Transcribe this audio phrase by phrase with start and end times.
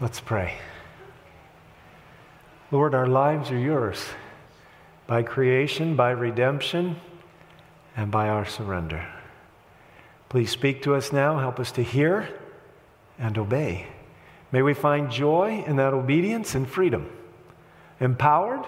[0.00, 0.54] Let's pray.
[2.70, 4.04] Lord, our lives are yours
[5.08, 6.96] by creation, by redemption,
[7.96, 9.08] and by our surrender.
[10.28, 11.38] Please speak to us now.
[11.38, 12.28] Help us to hear
[13.18, 13.86] and obey.
[14.52, 17.10] May we find joy in that obedience and freedom,
[17.98, 18.64] empowered,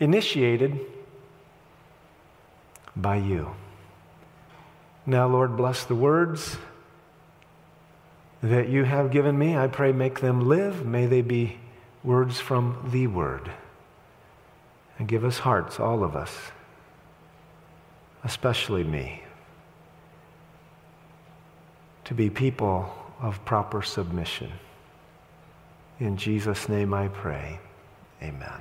[0.00, 0.80] initiated
[2.96, 3.54] by you.
[5.04, 6.56] Now, Lord, bless the words
[8.42, 9.56] that you have given me.
[9.56, 10.84] I pray, make them live.
[10.84, 11.58] May they be
[12.02, 13.50] words from the Word.
[14.98, 16.36] And give us hearts, all of us,
[18.24, 19.22] especially me,
[22.04, 24.52] to be people of proper submission.
[26.00, 27.58] In Jesus' name I pray.
[28.20, 28.60] Amen.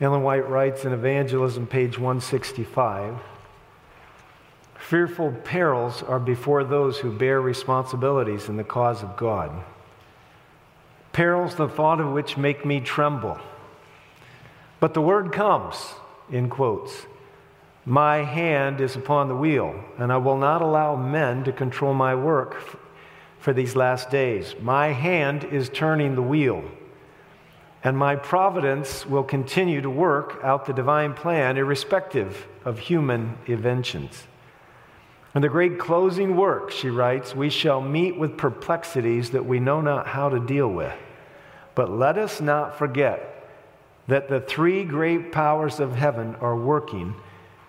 [0.00, 3.14] Ellen White writes in Evangelism, page 165
[4.76, 9.50] Fearful perils are before those who bear responsibilities in the cause of God.
[11.12, 13.38] Perils, the thought of which make me tremble.
[14.80, 15.94] But the word comes,
[16.28, 17.06] in quotes
[17.86, 22.14] My hand is upon the wheel, and I will not allow men to control my
[22.16, 22.78] work
[23.38, 24.54] for these last days.
[24.60, 26.64] My hand is turning the wheel
[27.84, 34.26] and my providence will continue to work out the divine plan irrespective of human inventions.
[35.34, 39.82] In the great closing work, she writes, we shall meet with perplexities that we know
[39.82, 40.94] not how to deal with.
[41.74, 43.30] But let us not forget
[44.06, 47.14] that the three great powers of heaven are working,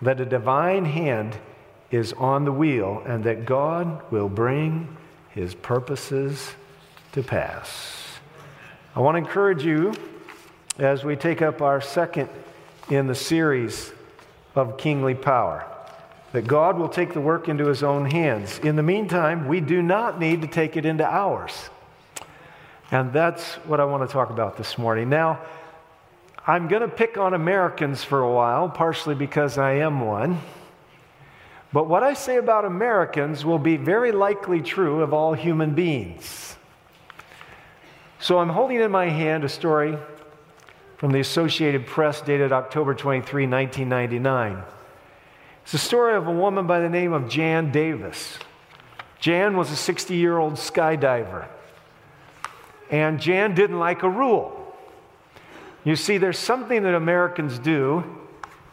[0.02, 1.38] that a divine hand
[1.92, 4.96] is on the wheel, and that God will bring
[5.30, 6.54] his purposes
[7.12, 8.05] to pass.
[8.96, 9.94] I want to encourage you
[10.80, 12.30] as we take up our second
[12.90, 13.92] in the series
[14.56, 15.66] of kingly power
[16.32, 18.58] that God will take the work into his own hands.
[18.60, 21.70] In the meantime, we do not need to take it into ours.
[22.90, 25.10] And that's what I want to talk about this morning.
[25.10, 25.42] Now,
[26.48, 30.40] I'm going to pick on Americans for a while, partially because I am one.
[31.74, 36.55] But what I say about Americans will be very likely true of all human beings.
[38.26, 39.96] So I'm holding in my hand a story
[40.98, 44.64] from the Associated Press dated October 23, 1999.
[45.62, 48.40] It's the story of a woman by the name of Jan Davis.
[49.20, 51.48] Jan was a 60 year old skydiver.
[52.90, 54.76] And Jan didn't like a rule.
[55.84, 58.04] You see, there's something that Americans do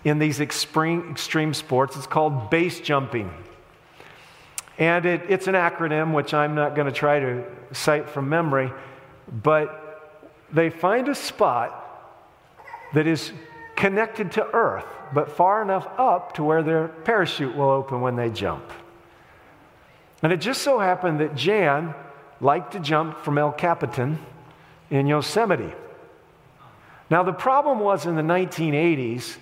[0.02, 1.94] in these extreme, extreme sports.
[1.94, 3.30] It's called base jumping.
[4.78, 8.72] And it, it's an acronym, which I'm not going to try to cite from memory
[9.32, 11.78] but they find a spot
[12.94, 13.32] that is
[13.76, 14.84] connected to earth,
[15.14, 18.70] but far enough up to where their parachute will open when they jump.
[20.22, 21.94] And it just so happened that Jan
[22.40, 24.18] liked to jump from El Capitan
[24.90, 25.72] in Yosemite.
[27.10, 29.36] Now, the problem was in the 1980s,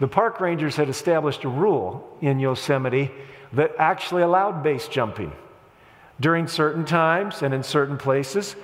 [0.00, 3.10] the park rangers had established a rule in Yosemite
[3.52, 5.32] that actually allowed base jumping.
[6.20, 8.56] During certain times and in certain places,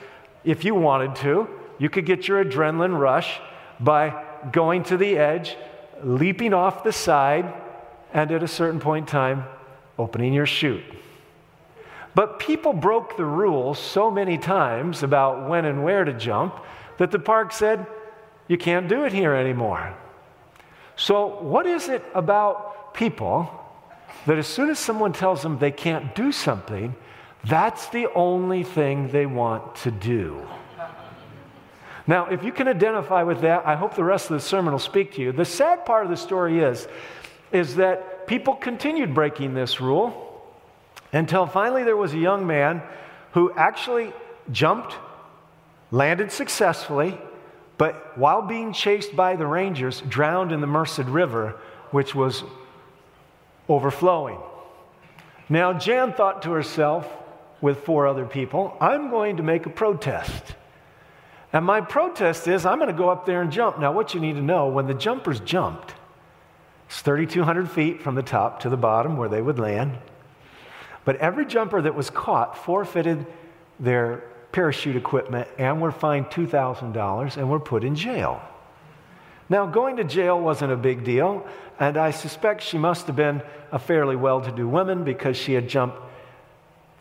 [0.45, 1.49] if you wanted to.
[1.79, 3.41] You could get your adrenaline rush
[3.81, 5.57] by going to the edge,
[6.03, 7.53] leaping off the side,
[8.13, 9.45] and at a certain point in time,
[9.99, 10.83] opening your chute.
[12.15, 16.57] But people broke the rules so many times about when and where to jump
[16.99, 17.87] that the park said,
[18.49, 19.95] you can't do it here anymore.
[20.97, 23.49] So, what is it about people
[24.27, 26.97] that as soon as someone tells them they can't do something,
[27.45, 30.47] that's the only thing they want to do.
[32.07, 34.79] Now, if you can identify with that, I hope the rest of the sermon will
[34.79, 35.31] speak to you.
[35.31, 36.89] The sad part of the story is,
[37.53, 40.25] is that people continued breaking this rule
[41.13, 42.83] until finally there was a young man
[43.33, 44.13] who actually
[44.51, 44.95] jumped,
[45.91, 47.19] landed successfully,
[47.77, 51.57] but while being chased by the rangers, drowned in the Merced River,
[51.91, 52.43] which was
[53.69, 54.39] overflowing.
[55.51, 57.07] Now, Jan thought to herself,
[57.61, 60.55] with four other people, I'm going to make a protest.
[61.53, 63.79] And my protest is I'm going to go up there and jump.
[63.79, 65.95] Now, what you need to know when the jumpers jumped,
[66.87, 69.99] it's 3,200 feet from the top to the bottom where they would land.
[71.05, 73.27] But every jumper that was caught forfeited
[73.81, 78.43] their parachute equipment and were fined $2,000 and were put in jail.
[79.49, 81.47] Now, going to jail wasn't a big deal,
[81.81, 85.55] and I suspect she must have been a fairly well to do woman because she
[85.55, 85.99] had jumped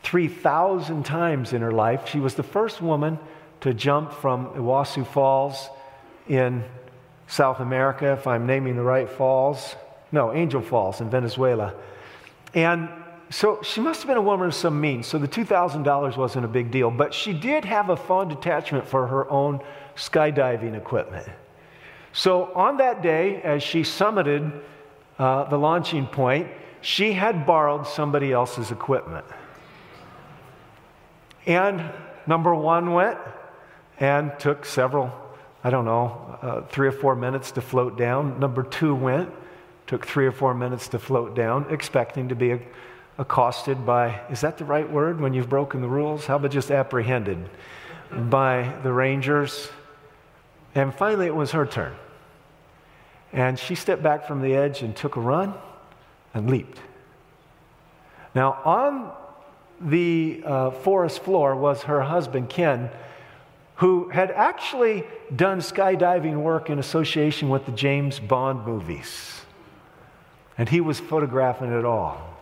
[0.04, 2.08] 3,000 times in her life.
[2.08, 3.20] She was the first woman
[3.62, 5.70] to jump from Iguazu Falls
[6.28, 6.64] in
[7.28, 9.76] South America, if I'm naming the right falls.
[10.12, 11.74] No, Angel Falls in Venezuela.
[12.54, 12.90] And
[13.30, 15.06] so she must have been a woman of some means.
[15.08, 16.90] So the $2,000 wasn't a big deal.
[16.90, 19.60] But she did have a fond attachment for her own
[19.96, 21.28] skydiving equipment.
[22.14, 24.62] So on that day, as she summited
[25.20, 26.48] uh, the launching point,
[26.82, 29.26] she had borrowed somebody else's equipment.
[31.48, 31.82] And
[32.28, 33.18] number one went
[34.00, 35.12] and took several,
[35.64, 38.40] I don't know, uh, three or four minutes to float down.
[38.40, 39.32] Number two went,
[39.88, 42.60] took three or four minutes to float down, expecting to be
[43.18, 46.26] accosted by, is that the right word when you've broken the rules?
[46.26, 47.50] How about just apprehended
[48.12, 49.70] by the rangers?
[50.76, 51.96] And finally, it was her turn.
[53.32, 55.54] And she stepped back from the edge and took a run
[56.34, 56.80] and leaped.
[58.36, 59.12] Now, on
[59.80, 62.90] the uh, forest floor was her husband, Ken,
[63.76, 69.42] who had actually done skydiving work in association with the James Bond movies.
[70.58, 72.38] And he was photographing it all.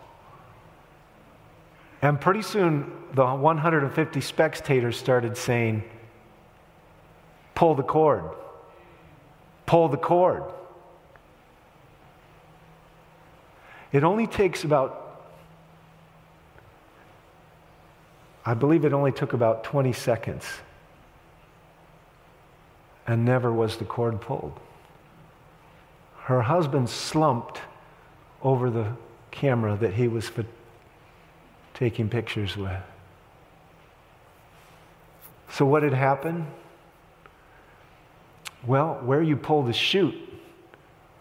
[2.02, 5.84] And pretty soon, the 150 spectators started saying,
[7.56, 8.24] Pull the cord.
[9.66, 10.44] Pull the cord.
[13.92, 15.05] It only takes about,
[18.46, 20.46] I believe it only took about 20 seconds.
[23.08, 24.60] And never was the cord pulled.
[26.24, 27.62] Her husband slumped
[28.42, 28.92] over the
[29.32, 30.32] camera that he was
[31.74, 32.82] taking pictures with.
[35.52, 36.48] So, what had happened?
[38.66, 40.16] Well, where you pull the chute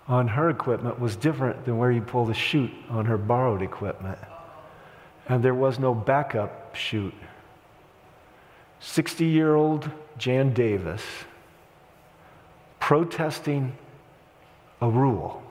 [0.09, 4.19] on her equipment was different than where you pull the chute on her borrowed equipment.
[5.29, 7.15] And there was no backup chute.
[8.81, 11.03] 60 year old Jan Davis
[12.79, 13.73] protesting
[14.83, 15.43] a rule,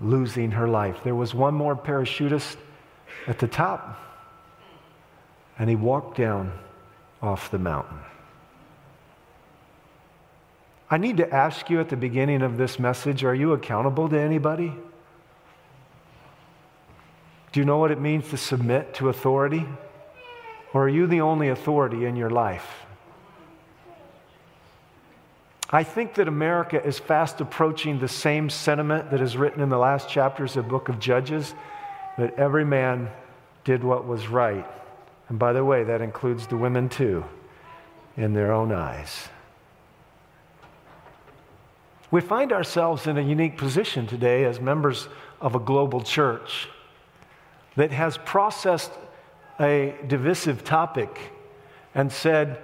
[0.00, 0.98] losing her life.
[1.02, 2.56] There was one more parachutist
[3.26, 3.98] at the top,
[5.58, 6.52] and he walked down
[7.20, 7.98] off the mountain.
[10.88, 14.18] I need to ask you at the beginning of this message are you accountable to
[14.18, 14.74] anybody?
[17.52, 19.66] Do you know what it means to submit to authority?
[20.72, 22.66] Or are you the only authority in your life?
[25.72, 29.78] I think that America is fast approaching the same sentiment that is written in the
[29.78, 31.54] last chapters of the book of Judges
[32.18, 33.08] that every man
[33.64, 34.66] did what was right.
[35.28, 37.24] And by the way, that includes the women too,
[38.16, 39.28] in their own eyes.
[42.10, 45.06] We find ourselves in a unique position today as members
[45.40, 46.68] of a global church
[47.76, 48.92] that has processed
[49.58, 51.18] a divisive topic
[51.94, 52.58] and said,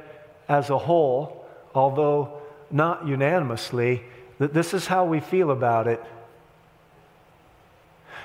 [0.48, 1.44] as a whole,
[1.74, 4.02] although not unanimously,
[4.38, 6.02] that this is how we feel about it.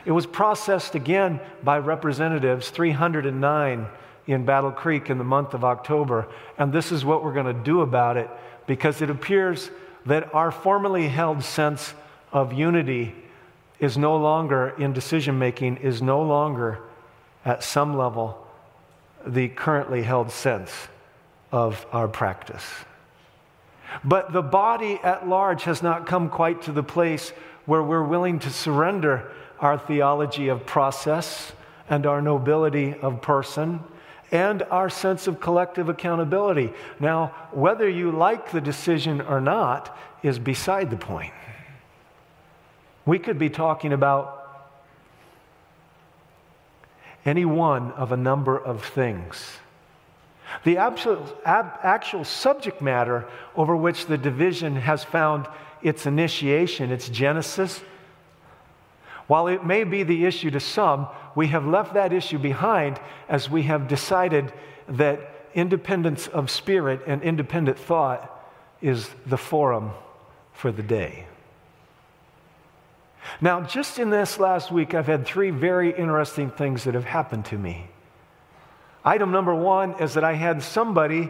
[0.06, 3.88] It was processed again by representatives, 309
[4.28, 7.63] in Battle Creek in the month of October, and this is what we're going to
[7.63, 8.30] do about it
[8.68, 9.69] because it appears
[10.06, 11.94] that our formerly held sense
[12.31, 13.13] of unity
[13.81, 16.80] is no longer in decision making, is no longer
[17.44, 18.48] at some level
[19.25, 20.72] the currently held sense
[21.51, 22.63] of our practice.
[24.04, 27.31] But the body at large has not come quite to the place
[27.66, 31.51] where we're willing to surrender our theology of process
[31.90, 33.80] and our nobility of person
[34.31, 36.71] and our sense of collective accountability.
[37.00, 41.33] Now, whether you like the decision or not is beside the point.
[43.05, 44.37] We could be talking about
[47.25, 49.57] any one of a number of things.
[50.63, 55.47] The actual, ab, actual subject matter over which the division has found
[55.81, 57.81] its initiation, its genesis,
[59.27, 63.49] while it may be the issue to some, we have left that issue behind as
[63.49, 64.51] we have decided
[64.89, 68.29] that independence of spirit and independent thought
[68.81, 69.91] is the forum
[70.51, 71.27] for the day.
[73.40, 77.45] Now, just in this last week, I've had three very interesting things that have happened
[77.45, 77.87] to me.
[79.04, 81.30] Item number one is that I had somebody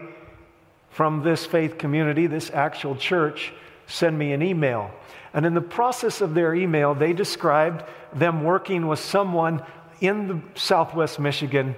[0.89, 3.53] from this faith community, this actual church,
[3.88, 4.91] send me an email.
[5.33, 7.83] And in the process of their email, they described
[8.13, 9.63] them working with someone
[10.01, 11.75] in the southwest Michigan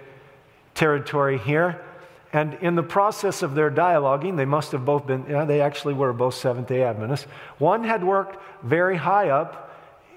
[0.74, 1.84] territory here.
[2.32, 5.94] And in the process of their dialoguing, they must have both been, yeah, they actually
[5.94, 7.28] were both Seventh day Adventists.
[7.60, 9.63] One had worked very high up,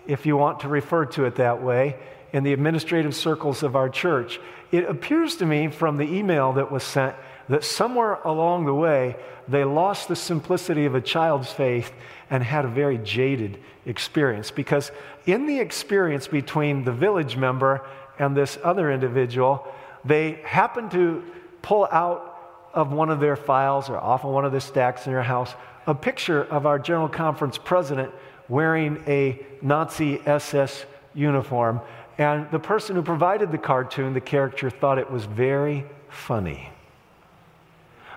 [0.07, 1.97] if you want to refer to it that way,
[2.33, 4.41] in the administrative circles of our church.
[4.73, 7.15] It appears to me from the email that was sent
[7.49, 11.93] that somewhere along the way, they lost the simplicity of a child's faith
[12.29, 14.51] and had a very jaded experience.
[14.51, 14.91] Because
[15.27, 17.87] in the experience between the village member
[18.19, 19.67] and this other individual,
[20.05, 21.23] they happened to
[21.63, 22.33] pull out
[22.75, 25.55] of one of their files or off of one of the stacks in their house
[25.87, 28.13] a picture of our General Conference president
[28.49, 30.85] wearing a Nazi SS
[31.15, 31.81] uniform.
[32.19, 36.71] And the person who provided the cartoon, the character, thought it was very funny.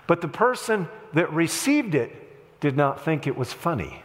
[0.06, 4.02] But the person that received it did not think it was funny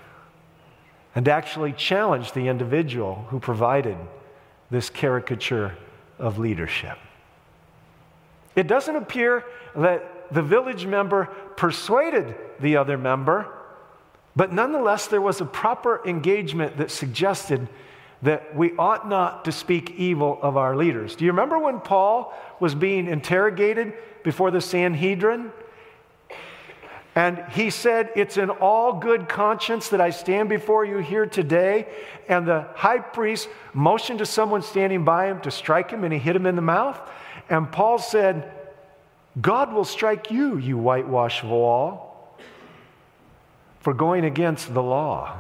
[1.15, 3.98] and actually challenged the individual who provided
[4.70, 5.75] this caricature
[6.20, 6.98] of leadership.
[8.55, 13.48] It doesn't appear that the village member persuaded the other member,
[14.36, 17.68] but nonetheless, there was a proper engagement that suggested
[18.22, 21.15] that we ought not to speak evil of our leaders.
[21.15, 25.51] Do you remember when Paul was being interrogated before the Sanhedrin?
[27.13, 31.88] And he said, It's in all good conscience that I stand before you here today.
[32.27, 36.20] And the high priest motioned to someone standing by him to strike him, and he
[36.20, 37.00] hit him in the mouth.
[37.50, 38.51] And Paul said,
[39.39, 42.04] God will strike you, you whitewashed wall,
[43.86, 45.38] for going against the law.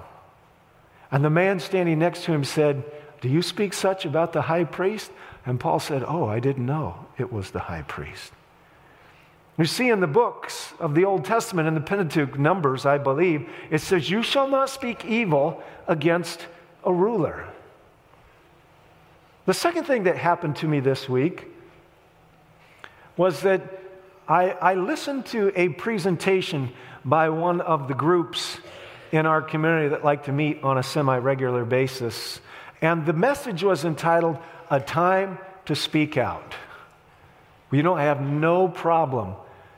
[1.11, 2.83] And the man standing next to him said,
[3.19, 5.11] Do you speak such about the high priest?
[5.47, 8.31] And Paul said, Oh, I didn't know it was the high priest.
[9.57, 13.49] You see in the books of the Old Testament, in the Pentateuch, Numbers, I believe,
[13.71, 16.45] it says, You shall not speak evil against
[16.83, 17.47] a ruler.
[19.47, 21.47] The second thing that happened to me this week
[23.17, 23.81] was that
[24.27, 26.71] I, I listened to a presentation
[27.05, 28.57] by one of the groups
[29.11, 32.41] in our community that like to meet on a semi regular basis.
[32.81, 34.37] And the message was entitled,
[34.69, 36.55] A Time to Speak Out.
[37.71, 39.35] You don't have no problem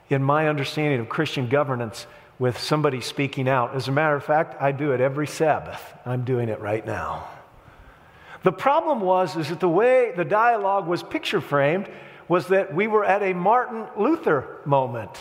[0.09, 2.07] in my understanding of Christian governance
[2.39, 3.75] with somebody speaking out.
[3.75, 5.81] As a matter of fact, I do it every Sabbath.
[6.05, 7.27] I'm doing it right now.
[8.43, 11.89] The problem was is that the way the dialogue was picture framed
[12.27, 15.17] was that we were at a Martin Luther moment.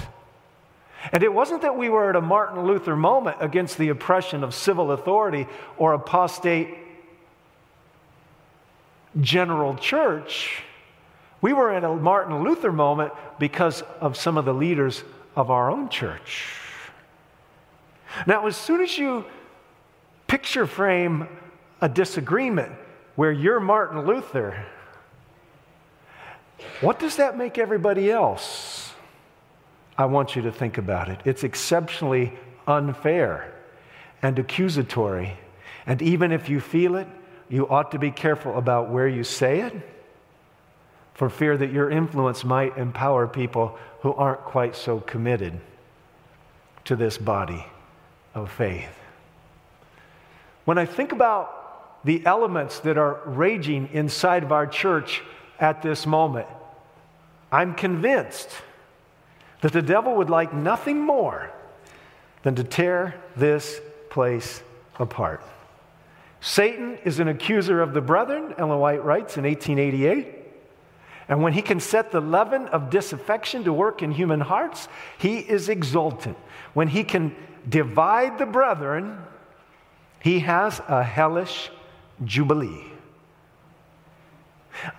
[1.12, 4.54] And it wasn't that we were at a Martin Luther moment against the oppression of
[4.54, 5.46] civil authority
[5.76, 6.68] or apostate
[9.20, 10.62] general church.
[11.40, 15.70] We were in a Martin Luther moment because of some of the leaders of our
[15.70, 16.54] own church.
[18.26, 19.24] Now, as soon as you
[20.26, 21.28] picture frame
[21.80, 22.72] a disagreement
[23.14, 24.64] where you're Martin Luther,
[26.80, 28.75] what does that make everybody else?
[29.98, 31.20] I want you to think about it.
[31.24, 32.32] It's exceptionally
[32.66, 33.54] unfair
[34.22, 35.36] and accusatory.
[35.86, 37.08] And even if you feel it,
[37.48, 39.72] you ought to be careful about where you say it
[41.14, 45.58] for fear that your influence might empower people who aren't quite so committed
[46.84, 47.64] to this body
[48.34, 48.92] of faith.
[50.66, 55.22] When I think about the elements that are raging inside of our church
[55.58, 56.48] at this moment,
[57.50, 58.50] I'm convinced
[59.66, 61.50] that the devil would like nothing more
[62.44, 63.80] than to tear this
[64.10, 64.62] place
[65.00, 65.42] apart.
[66.40, 70.28] Satan is an accuser of the brethren, Ellen White writes in 1888.
[71.28, 74.86] And when he can set the leaven of disaffection to work in human hearts,
[75.18, 76.36] he is exultant.
[76.72, 77.34] When he can
[77.68, 79.18] divide the brethren,
[80.20, 81.72] he has a hellish
[82.24, 82.84] jubilee.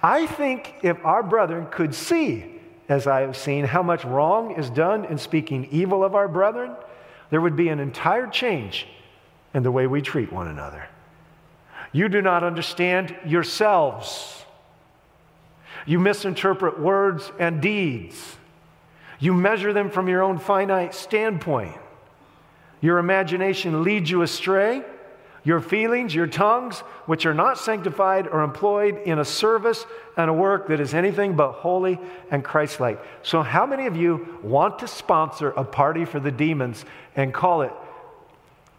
[0.04, 2.57] I think if our brethren could see,
[2.90, 6.72] as I have seen, how much wrong is done in speaking evil of our brethren,
[7.30, 8.88] there would be an entire change
[9.54, 10.88] in the way we treat one another.
[11.92, 14.44] You do not understand yourselves.
[15.86, 18.36] You misinterpret words and deeds.
[19.20, 21.76] You measure them from your own finite standpoint.
[22.82, 24.84] Your imagination leads you astray.
[25.48, 29.86] Your feelings, your tongues, which are not sanctified, are employed in a service
[30.18, 33.02] and a work that is anything but holy and Christ like.
[33.24, 36.84] So, how many of you want to sponsor a party for the demons
[37.16, 37.72] and call it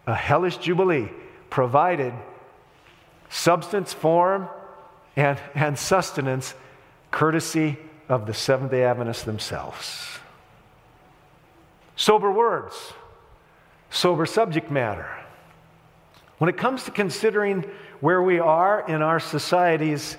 [0.07, 1.09] a hellish jubilee,
[1.49, 2.13] provided
[3.31, 4.47] substance, form,
[5.17, 6.53] and, and sustenance
[7.11, 7.79] courtesy
[8.11, 10.19] of the Seventh day Adventists themselves.
[11.97, 12.93] Sober words,
[13.89, 15.18] sober subject matter.
[16.38, 17.64] When it comes to considering
[18.00, 20.16] where we are in our society's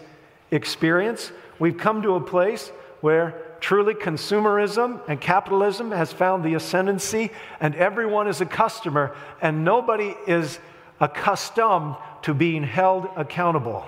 [0.51, 2.71] experience, we've come to a place
[3.01, 9.63] where truly consumerism and capitalism has found the ascendancy, and everyone is a customer, and
[9.63, 10.59] nobody is
[10.99, 13.85] accustomed to being held accountable.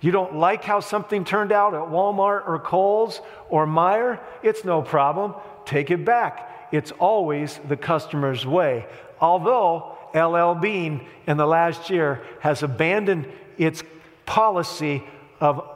[0.00, 4.20] You don't like how something turned out at Walmart or Kohl's or Meijer?
[4.42, 5.34] It's no problem.
[5.64, 6.68] Take it back.
[6.70, 8.86] It's always the customer's way.
[9.20, 13.82] Although LL Bean in the last year has abandoned its
[14.26, 15.02] policy
[15.40, 15.68] of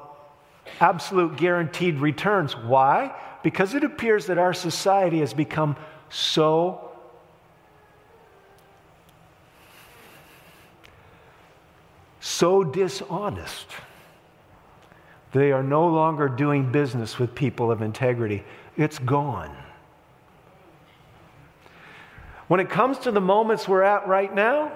[0.80, 2.56] absolute guaranteed returns.
[2.56, 3.14] Why?
[3.42, 5.76] Because it appears that our society has become
[6.10, 6.88] so
[12.20, 13.66] so dishonest.
[15.32, 18.44] They are no longer doing business with people of integrity.
[18.76, 19.54] It's gone.
[22.52, 24.73] When it comes to the moments we're at right now,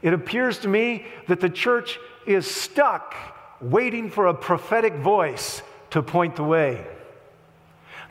[0.00, 3.16] it appears to me that the church is stuck
[3.60, 6.86] waiting for a prophetic voice to point the way.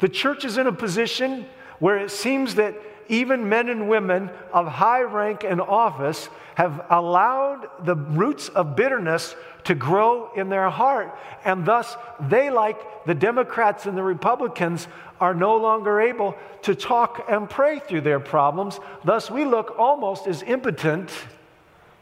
[0.01, 1.45] The church is in a position
[1.79, 2.75] where it seems that
[3.09, 9.35] even men and women of high rank and office have allowed the roots of bitterness
[9.65, 11.17] to grow in their heart.
[11.43, 14.87] And thus, they, like the Democrats and the Republicans,
[15.19, 18.79] are no longer able to talk and pray through their problems.
[19.03, 21.11] Thus, we look almost as impotent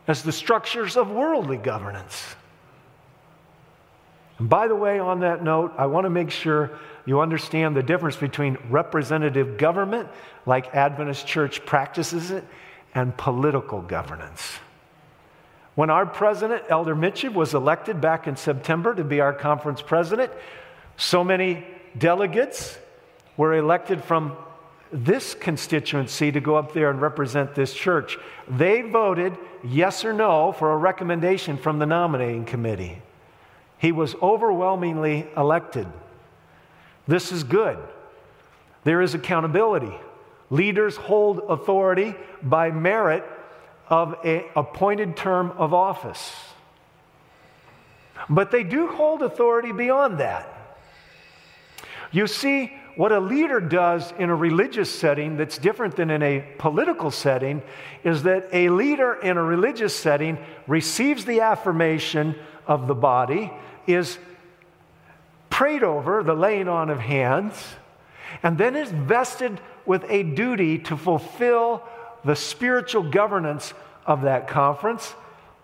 [0.08, 2.36] as the structures of worldly governance.
[4.40, 6.72] And by the way, on that note, I want to make sure
[7.08, 10.10] you understand the difference between representative government,
[10.46, 12.44] like Adventist Church practices it,
[12.94, 14.58] and political governance.
[15.74, 20.32] When our president, Elder Mitchell, was elected back in September to be our conference president,
[20.98, 21.66] so many
[21.98, 22.78] delegates
[23.38, 24.36] were elected from
[24.92, 28.18] this constituency to go up there and represent this church.
[28.50, 33.02] They voted yes or no for a recommendation from the nominating committee.
[33.78, 35.88] He was overwhelmingly elected.
[37.08, 37.78] This is good.
[38.84, 39.94] There is accountability.
[40.50, 43.24] Leaders hold authority by merit
[43.90, 46.34] of an appointed term of office.
[48.30, 50.54] But they do hold authority beyond that.
[52.12, 56.44] You see, what a leader does in a religious setting that's different than in a
[56.58, 57.62] political setting
[58.04, 62.36] is that a leader in a religious setting receives the affirmation
[62.66, 63.52] of the body,
[63.86, 64.18] is
[65.58, 67.56] prayed over, the laying on of hands,
[68.44, 71.82] and then is vested with a duty to fulfill
[72.24, 73.74] the spiritual governance
[74.06, 75.16] of that conference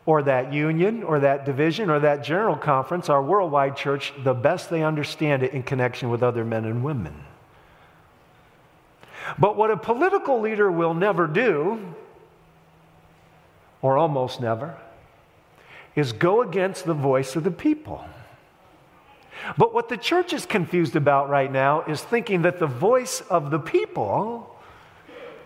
[0.07, 4.71] or that union or that division or that general conference, our worldwide church, the best
[4.71, 7.13] they understand it in connection with other men and women.
[9.37, 11.93] But what a political leader will never do,
[13.83, 14.75] or almost never,
[15.95, 18.03] is go against the voice of the people.
[19.57, 23.51] But what the church is confused about right now is thinking that the voice of
[23.51, 24.55] the people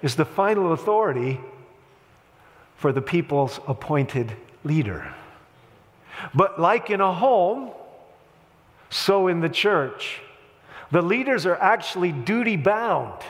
[0.01, 1.39] is the final authority
[2.75, 4.31] for the people's appointed
[4.63, 5.13] leader.
[6.33, 7.71] But like in a home,
[8.89, 10.21] so in the church,
[10.91, 13.21] the leaders are actually duty bound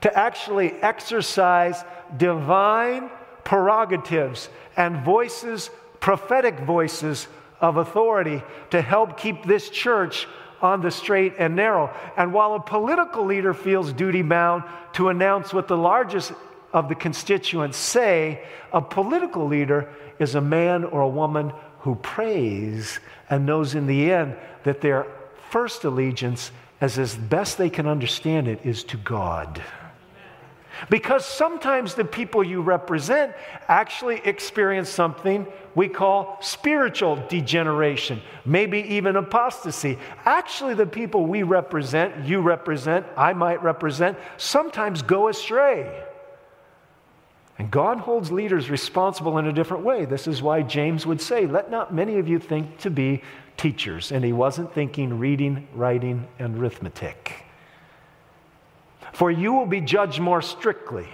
[0.00, 1.84] to actually exercise
[2.16, 3.10] divine
[3.44, 7.28] prerogatives and voices, prophetic voices
[7.60, 10.26] of authority to help keep this church
[10.60, 11.94] on the straight and narrow.
[12.16, 16.32] And while a political leader feels duty bound to announce what the largest
[16.72, 23.00] of the constituents say, a political leader is a man or a woman who prays
[23.30, 25.06] and knows in the end that their
[25.50, 29.62] first allegiance, as as best they can understand it, is to God.
[30.90, 33.34] Because sometimes the people you represent
[33.68, 39.98] actually experience something we call spiritual degeneration, maybe even apostasy.
[40.24, 46.04] Actually, the people we represent, you represent, I might represent, sometimes go astray.
[47.58, 50.04] And God holds leaders responsible in a different way.
[50.04, 53.22] This is why James would say, Let not many of you think to be
[53.56, 54.12] teachers.
[54.12, 57.47] And he wasn't thinking reading, writing, and arithmetic
[59.18, 61.08] for you will be judged more strictly.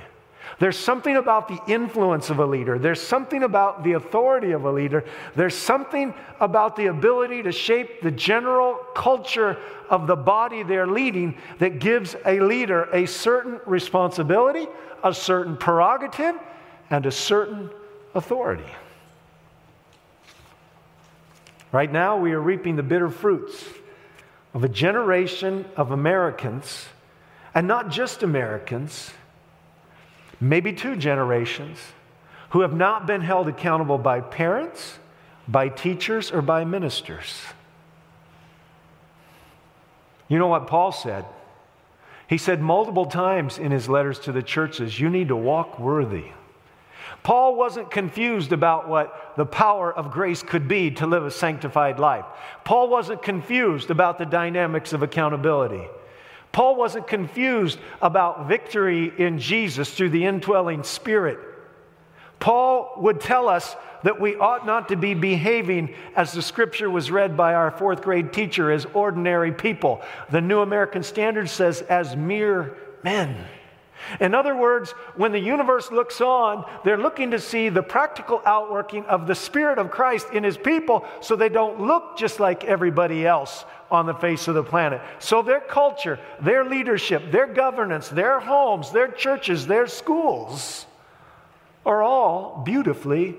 [0.59, 2.79] There's something about the influence of a leader.
[2.79, 5.07] There's something about the authority of a leader.
[5.35, 9.57] There's something about the ability to shape the general culture
[9.89, 14.67] of the body they're leading that gives a leader a certain responsibility,
[15.03, 16.35] a certain prerogative,
[16.91, 17.71] and a certain
[18.15, 18.71] authority.
[21.73, 23.65] Right now, we are reaping the bitter fruits
[24.53, 26.89] of a generation of Americans
[27.55, 29.13] and not just Americans,
[30.41, 31.79] maybe two generations,
[32.51, 34.99] who have not been held accountable by parents,
[35.47, 37.43] by teachers, or by ministers.
[40.29, 41.25] You know what Paul said?
[42.27, 46.27] He said multiple times in his letters to the churches, you need to walk worthy.
[47.23, 51.99] Paul wasn't confused about what the power of grace could be to live a sanctified
[51.99, 52.25] life.
[52.65, 55.87] Paul wasn't confused about the dynamics of accountability.
[56.55, 61.41] Paul wasn't confused about victory in Jesus through the indwelling spirit.
[62.39, 67.11] Paul would tell us that we ought not to be behaving as the scripture was
[67.11, 70.01] read by our fourth grade teacher as ordinary people.
[70.31, 73.37] The New American Standard says, as mere men.
[74.21, 79.05] In other words, when the universe looks on, they're looking to see the practical outworking
[79.07, 83.27] of the Spirit of Christ in His people so they don't look just like everybody
[83.27, 85.01] else on the face of the planet.
[85.19, 90.87] So their culture, their leadership, their governance, their homes, their churches, their schools
[91.87, 93.37] are all beautifully,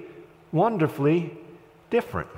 [0.52, 1.36] wonderfully
[1.90, 2.30] different.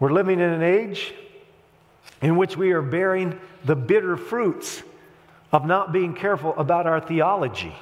[0.00, 1.14] We're living in an age
[2.20, 4.82] in which we are bearing the bitter fruits
[5.52, 7.74] of not being careful about our theology.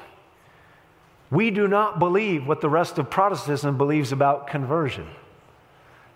[1.30, 5.06] We do not believe what the rest of Protestantism believes about conversion.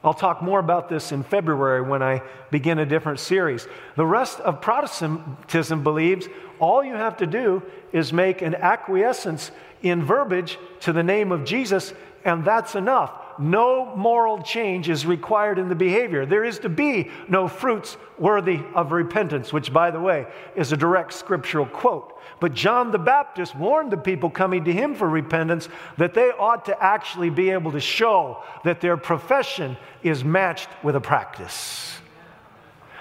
[0.02, 3.66] I'll talk more about this in February when I begin a different series.
[3.96, 6.26] The rest of Protestantism believes
[6.58, 9.50] all you have to do is make an acquiescence
[9.82, 11.92] in verbiage to the name of Jesus,
[12.24, 13.12] and that's enough.
[13.40, 16.26] No moral change is required in the behavior.
[16.26, 20.76] There is to be no fruits worthy of repentance, which, by the way, is a
[20.76, 22.18] direct scriptural quote.
[22.38, 26.66] But John the Baptist warned the people coming to him for repentance that they ought
[26.66, 31.99] to actually be able to show that their profession is matched with a practice.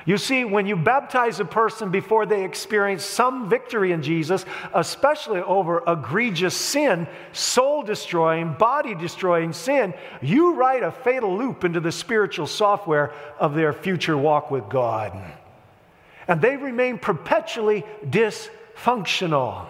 [0.05, 5.41] You see, when you baptize a person before they experience some victory in Jesus, especially
[5.41, 11.91] over egregious sin, soul destroying, body destroying sin, you write a fatal loop into the
[11.91, 15.17] spiritual software of their future walk with God.
[16.27, 19.67] And they remain perpetually dysfunctional.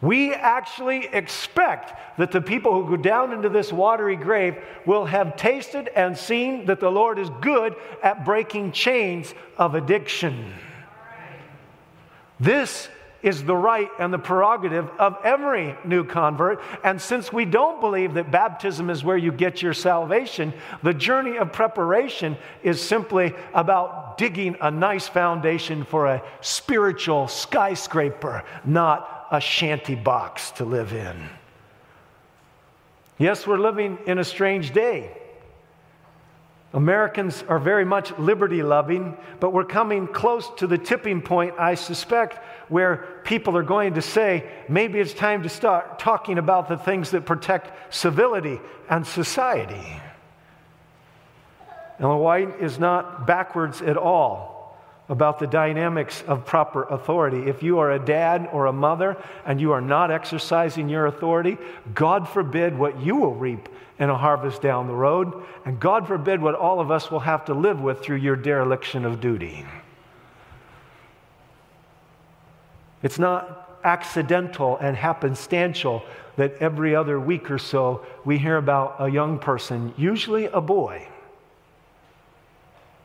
[0.00, 4.56] We actually expect that the people who go down into this watery grave
[4.86, 10.52] will have tasted and seen that the Lord is good at breaking chains of addiction.
[12.38, 12.88] This
[13.20, 16.60] is the right and the prerogative of every new convert.
[16.84, 20.52] And since we don't believe that baptism is where you get your salvation,
[20.84, 28.44] the journey of preparation is simply about digging a nice foundation for a spiritual skyscraper,
[28.64, 31.28] not a shanty box to live in.
[33.18, 35.10] Yes, we're living in a strange day.
[36.72, 41.74] Americans are very much liberty loving, but we're coming close to the tipping point, I
[41.74, 42.38] suspect,
[42.68, 47.10] where people are going to say, maybe it's time to start talking about the things
[47.12, 48.60] that protect civility
[48.90, 50.00] and society.
[51.98, 54.57] Ellen White is not backwards at all
[55.08, 57.48] about the dynamics of proper authority.
[57.48, 59.16] If you are a dad or a mother
[59.46, 61.56] and you are not exercising your authority,
[61.94, 63.68] God forbid what you will reap
[63.98, 65.32] in a harvest down the road,
[65.64, 69.04] and God forbid what all of us will have to live with through your dereliction
[69.04, 69.64] of duty.
[73.02, 76.02] It's not accidental and happenstantial
[76.36, 81.08] that every other week or so we hear about a young person, usually a boy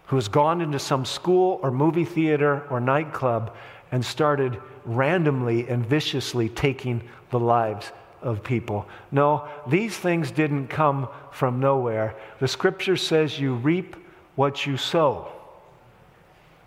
[0.08, 3.56] who has gone into some school or movie theater or nightclub
[3.92, 8.88] and started randomly and viciously taking the lives of people.
[9.12, 12.16] No, these things didn't come from nowhere.
[12.40, 13.96] The scripture says you reap
[14.36, 15.32] what you sow.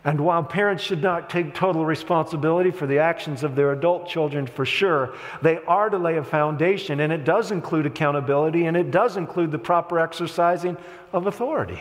[0.05, 4.47] And while parents should not take total responsibility for the actions of their adult children
[4.47, 8.93] for sure, they are to lay a foundation, and it does include accountability and it
[8.93, 10.77] does include the proper exercising
[11.13, 11.81] of authority.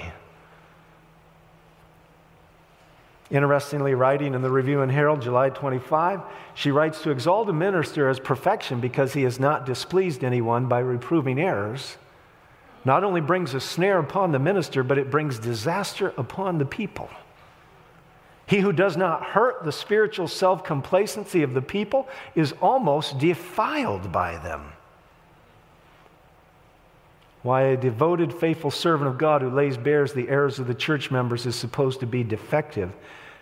[3.32, 6.22] Interestingly, writing in the Review and Herald, July 25,
[6.54, 10.80] she writes to exalt a minister as perfection because he has not displeased anyone by
[10.80, 11.98] reproving errors.
[12.84, 17.10] Not only brings a snare upon the minister, but it brings disaster upon the people.
[18.48, 24.12] He who does not hurt the spiritual self complacency of the people is almost defiled
[24.12, 24.72] by them.
[27.46, 31.12] Why a devoted, faithful servant of God who lays bare the errors of the church
[31.12, 32.92] members is supposed to be defective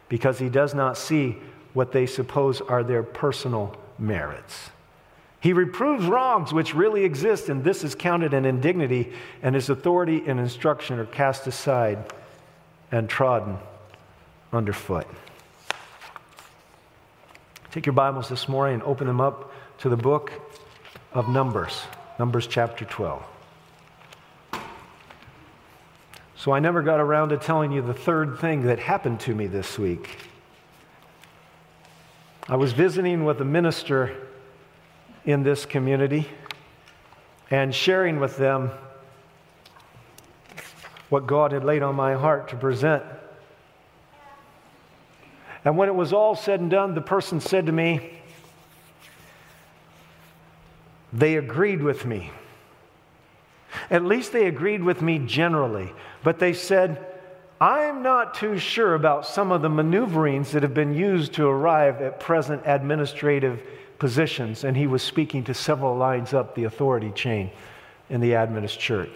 [0.09, 1.37] because he does not see
[1.71, 4.71] what they suppose are their personal merits.
[5.39, 10.21] He reproves wrongs which really exist, and this is counted an indignity, and his authority
[10.27, 12.11] and instruction are cast aside
[12.91, 13.57] and trodden
[14.51, 15.07] underfoot.
[17.71, 20.33] Take your Bibles this morning and open them up to the book
[21.13, 21.83] of Numbers,
[22.19, 23.29] Numbers chapter 12.
[26.43, 29.47] So I never got around to telling you the third thing that happened to me
[29.47, 30.09] this week.
[32.49, 34.13] I was visiting with a minister
[35.23, 36.27] in this community
[37.49, 38.71] and sharing with them
[41.07, 43.03] what God had laid on my heart to present.
[45.63, 48.19] And when it was all said and done, the person said to me,
[51.13, 52.31] they agreed with me.
[53.89, 55.93] At least they agreed with me generally.
[56.23, 57.05] But they said,
[57.59, 62.01] I'm not too sure about some of the maneuverings that have been used to arrive
[62.01, 63.61] at present administrative
[63.99, 64.63] positions.
[64.63, 67.51] And he was speaking to several lines up the authority chain
[68.09, 69.11] in the Adventist church.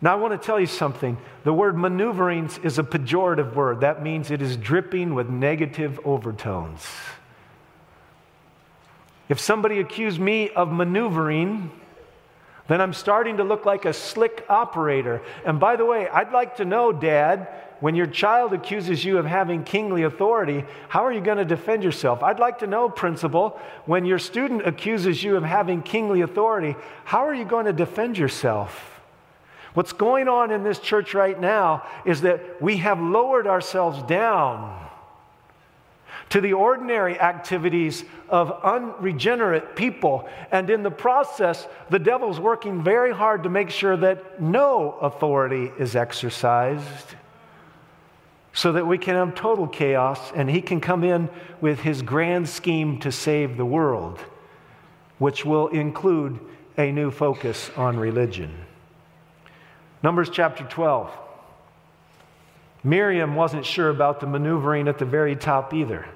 [0.00, 1.16] Now, I want to tell you something.
[1.44, 3.80] The word maneuverings is a pejorative word.
[3.80, 6.84] That means it is dripping with negative overtones.
[9.28, 11.70] If somebody accused me of maneuvering,
[12.72, 15.20] then I'm starting to look like a slick operator.
[15.44, 17.48] And by the way, I'd like to know, Dad,
[17.80, 21.84] when your child accuses you of having kingly authority, how are you going to defend
[21.84, 22.22] yourself?
[22.22, 27.26] I'd like to know, principal, when your student accuses you of having kingly authority, how
[27.26, 29.00] are you going to defend yourself?
[29.74, 34.90] What's going on in this church right now is that we have lowered ourselves down
[36.32, 40.26] to the ordinary activities of unregenerate people.
[40.50, 45.70] And in the process, the devil's working very hard to make sure that no authority
[45.78, 47.16] is exercised
[48.54, 51.28] so that we can have total chaos and he can come in
[51.60, 54.18] with his grand scheme to save the world,
[55.18, 56.40] which will include
[56.78, 58.54] a new focus on religion.
[60.02, 61.10] Numbers chapter 12.
[62.82, 66.06] Miriam wasn't sure about the maneuvering at the very top either.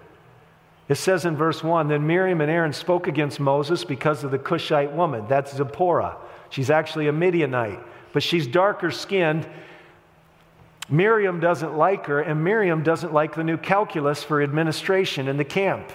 [0.89, 4.39] It says in verse 1 Then Miriam and Aaron spoke against Moses because of the
[4.39, 5.27] Cushite woman.
[5.29, 6.17] That's Zipporah.
[6.51, 7.81] She's actually a Midianite,
[8.13, 9.49] but she's darker skinned.
[10.89, 15.45] Miriam doesn't like her, and Miriam doesn't like the new calculus for administration in the
[15.45, 15.91] camp.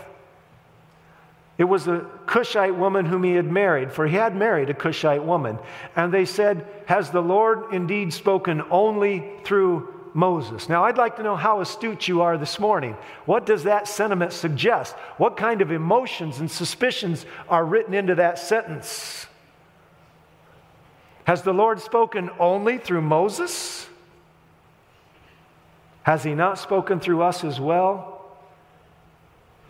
[1.57, 5.23] It was a Cushite woman whom he had married, for he had married a Cushite
[5.23, 5.59] woman.
[5.95, 10.67] And they said, Has the Lord indeed spoken only through Moses.
[10.67, 12.97] Now, I'd like to know how astute you are this morning.
[13.25, 14.95] What does that sentiment suggest?
[15.17, 19.27] What kind of emotions and suspicions are written into that sentence?
[21.23, 23.87] Has the Lord spoken only through Moses?
[26.03, 28.25] Has he not spoken through us as well?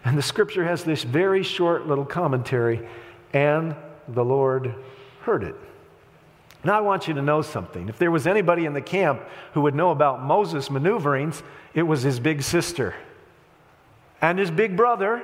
[0.04, 2.88] And the scripture has this very short little commentary,
[3.34, 3.75] and
[4.08, 4.73] the Lord
[5.21, 5.56] heard it.
[6.63, 7.89] Now, I want you to know something.
[7.89, 9.21] If there was anybody in the camp
[9.54, 11.41] who would know about Moses' maneuverings,
[11.74, 12.93] it was his big sister
[14.21, 15.24] and his big brother.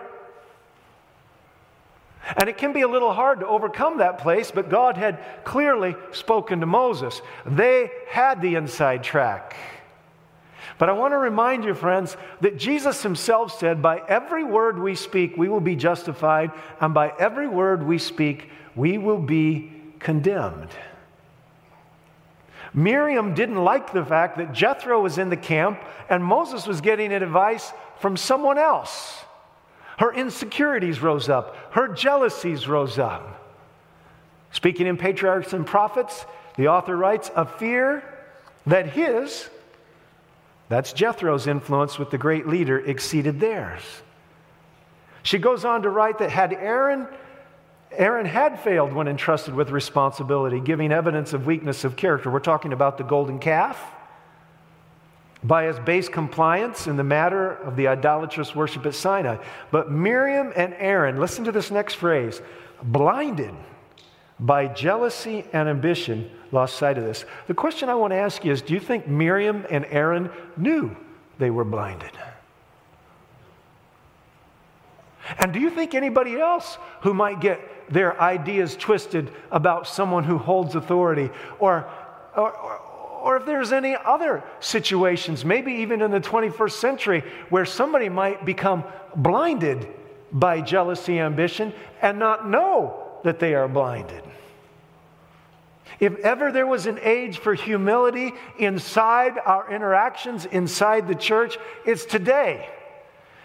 [2.36, 5.95] And it can be a little hard to overcome that place, but God had clearly
[6.12, 7.21] spoken to Moses.
[7.45, 9.56] They had the inside track.
[10.78, 14.95] But I want to remind you, friends, that Jesus himself said, By every word we
[14.95, 20.69] speak, we will be justified, and by every word we speak, we will be condemned.
[22.73, 27.12] Miriam didn't like the fact that Jethro was in the camp and Moses was getting
[27.12, 29.23] advice from someone else.
[29.97, 33.43] Her insecurities rose up, her jealousies rose up.
[34.51, 36.25] Speaking in Patriarchs and Prophets,
[36.56, 38.03] the author writes, a fear
[38.65, 39.49] that his,
[40.69, 43.82] that's Jethro's influence with the great leader, exceeded theirs.
[45.23, 47.08] She goes on to write that had Aaron
[47.91, 52.30] Aaron had failed when entrusted with responsibility, giving evidence of weakness of character.
[52.30, 53.82] We're talking about the golden calf.
[55.43, 59.38] By his base compliance in the matter of the idolatrous worship at Sinai.
[59.71, 62.41] But Miriam and Aaron, listen to this next phrase
[62.84, 63.54] blinded
[64.39, 67.26] by jealousy and ambition, lost sight of this.
[67.47, 70.95] The question I want to ask you is do you think Miriam and Aaron knew
[71.39, 72.12] they were blinded?
[75.39, 80.38] And do you think anybody else who might get their ideas twisted about someone who
[80.38, 81.89] holds authority or,
[82.36, 87.65] or, or, or if there's any other situations, maybe even in the 21st century, where
[87.65, 88.84] somebody might become
[89.15, 89.88] blinded
[90.32, 94.23] by jealousy, ambition, and not know that they are blinded.
[96.00, 102.06] If ever there was an age for humility inside our interactions inside the church, it's
[102.06, 102.69] today.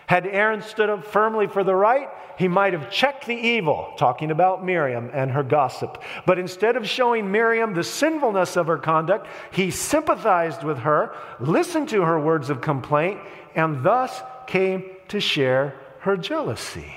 [0.06, 4.30] Had Aaron stood up firmly for the right, he might have checked the evil, talking
[4.30, 6.02] about Miriam and her gossip.
[6.26, 11.88] But instead of showing Miriam the sinfulness of her conduct, he sympathized with her, listened
[11.90, 13.20] to her words of complaint,
[13.54, 16.94] and thus came to share her jealousy.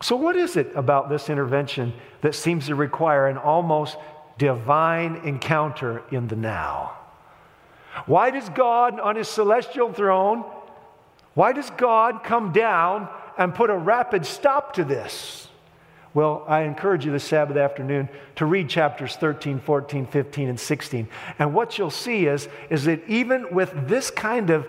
[0.00, 3.96] So, what is it about this intervention that seems to require an almost
[4.38, 6.96] divine encounter in the now?
[8.06, 10.44] Why does God on his celestial throne
[11.34, 15.48] why does God come down and put a rapid stop to this?
[16.14, 21.08] Well, I encourage you this Sabbath afternoon to read chapters 13, 14, 15, and 16.
[21.40, 24.68] And what you'll see is, is that even with this kind of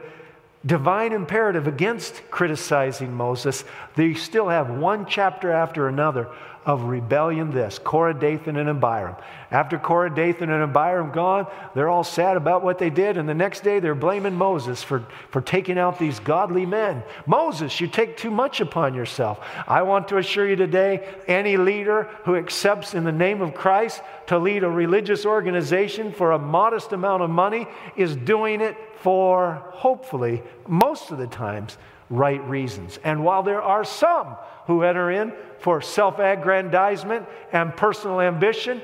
[0.65, 3.63] divine imperative against criticizing Moses,
[3.95, 6.27] they still have one chapter after another
[6.65, 9.15] of rebellion this Korah, Dathan, and Abiram.
[9.51, 13.33] After Korah, Dathan, and Abiram gone, they're all sad about what they did, and the
[13.35, 17.03] next day they're blaming Moses for, for taking out these godly men.
[17.27, 19.39] Moses, you take too much upon yourself.
[19.67, 24.01] I want to assure you today any leader who accepts in the name of Christ
[24.27, 29.61] to lead a religious organization for a modest amount of money is doing it for,
[29.69, 31.77] hopefully, most of the times,
[32.09, 32.99] right reasons.
[33.03, 34.35] And while there are some
[34.67, 38.81] who enter in for self aggrandizement and personal ambition,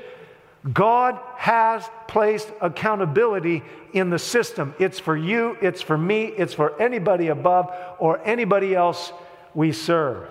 [0.72, 4.74] God has placed accountability in the system.
[4.78, 9.12] It's for you, it's for me, it's for anybody above or anybody else
[9.54, 10.28] we serve.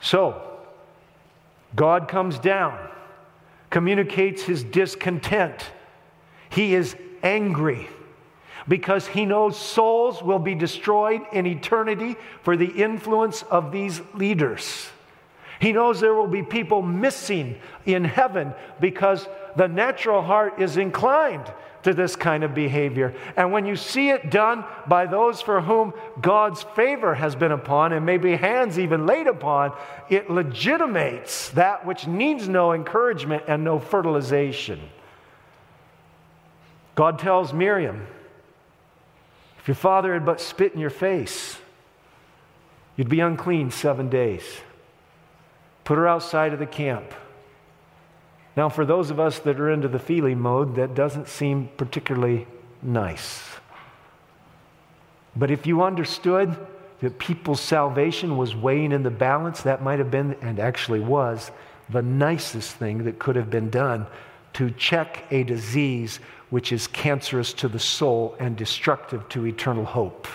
[0.00, 0.42] So,
[1.74, 2.78] God comes down,
[3.70, 5.70] communicates his discontent.
[6.50, 7.88] He is angry
[8.68, 14.88] because he knows souls will be destroyed in eternity for the influence of these leaders.
[15.60, 19.26] He knows there will be people missing in heaven because
[19.56, 21.50] the natural heart is inclined
[21.84, 23.14] to this kind of behavior.
[23.36, 27.92] And when you see it done by those for whom God's favor has been upon,
[27.92, 29.72] and maybe hands even laid upon,
[30.10, 34.80] it legitimates that which needs no encouragement and no fertilization.
[36.96, 38.06] God tells Miriam,
[39.66, 41.58] if your father had but spit in your face,
[42.94, 44.44] you'd be unclean seven days.
[45.82, 47.12] Put her outside of the camp.
[48.56, 52.46] Now, for those of us that are into the feeling mode, that doesn't seem particularly
[52.80, 53.42] nice.
[55.34, 56.56] But if you understood
[57.00, 61.50] that people's salvation was weighing in the balance, that might have been, and actually was,
[61.90, 64.06] the nicest thing that could have been done
[64.52, 66.20] to check a disease
[66.50, 70.26] which is cancerous to the soul and destructive to eternal hope.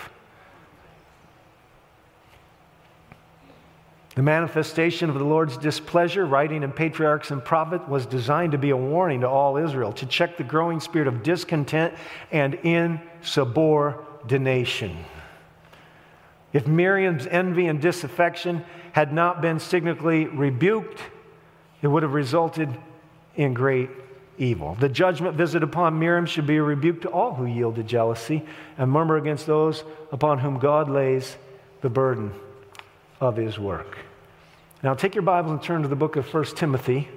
[4.14, 8.68] The manifestation of the Lord's displeasure, writing in Patriarchs and Prophets, was designed to be
[8.68, 11.94] a warning to all Israel, to check the growing spirit of discontent
[12.30, 14.98] and insubordination.
[16.52, 21.00] If Miriam's envy and disaffection had not been signally rebuked,
[21.80, 22.68] it would have resulted
[23.34, 23.88] in great
[24.38, 24.76] evil.
[24.80, 28.42] The judgment visited upon Miriam should be a rebuke to all who yield to jealousy
[28.78, 31.36] and murmur against those upon whom God lays
[31.80, 32.32] the burden
[33.20, 33.98] of his work.
[34.82, 37.08] Now take your Bible and turn to the book of 1 Timothy.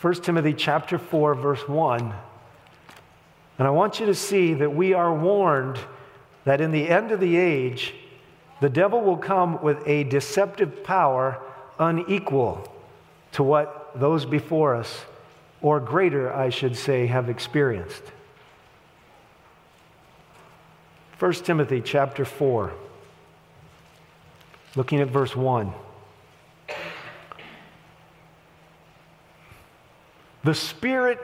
[0.00, 2.12] 1 Timothy chapter 4 verse 1.
[3.58, 5.78] And I want you to see that we are warned
[6.44, 7.94] that in the end of the age
[8.60, 11.40] the devil will come with a deceptive power
[11.78, 12.70] unequal
[13.32, 15.04] to what those before us
[15.62, 18.02] or greater, I should say, have experienced.
[21.18, 22.72] 1 Timothy chapter 4,
[24.74, 25.72] looking at verse 1.
[30.44, 31.18] The Spirit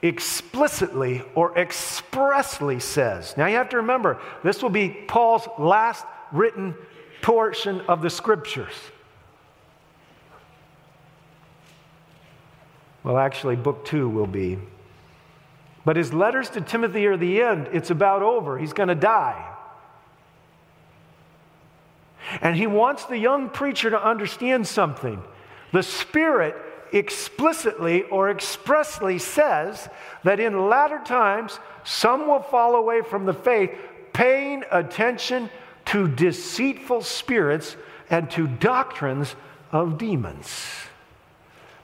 [0.00, 3.36] explicitly or expressly says.
[3.36, 6.74] Now you have to remember, this will be Paul's last written
[7.20, 8.74] portion of the Scriptures.
[13.04, 14.58] Well, actually, book two will be.
[15.84, 17.68] But his letters to Timothy are the end.
[17.72, 18.58] It's about over.
[18.58, 19.48] He's going to die.
[22.40, 25.20] And he wants the young preacher to understand something.
[25.72, 26.54] The Spirit
[26.92, 29.88] explicitly or expressly says
[30.24, 33.70] that in latter times some will fall away from the faith,
[34.12, 35.50] paying attention
[35.86, 37.76] to deceitful spirits
[38.08, 39.34] and to doctrines
[39.72, 40.66] of demons.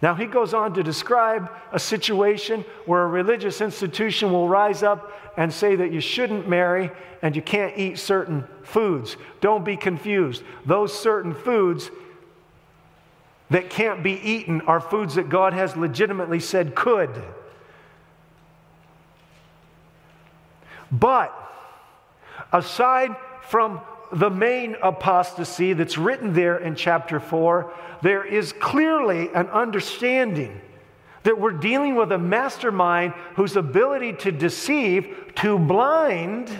[0.00, 5.12] Now, he goes on to describe a situation where a religious institution will rise up
[5.36, 9.16] and say that you shouldn't marry and you can't eat certain foods.
[9.40, 10.44] Don't be confused.
[10.64, 11.90] Those certain foods
[13.50, 17.10] that can't be eaten are foods that God has legitimately said could.
[20.92, 21.34] But
[22.52, 23.80] aside from
[24.12, 30.60] the main apostasy that's written there in chapter 4, there is clearly an understanding
[31.24, 36.50] that we're dealing with a mastermind whose ability to deceive, to blind,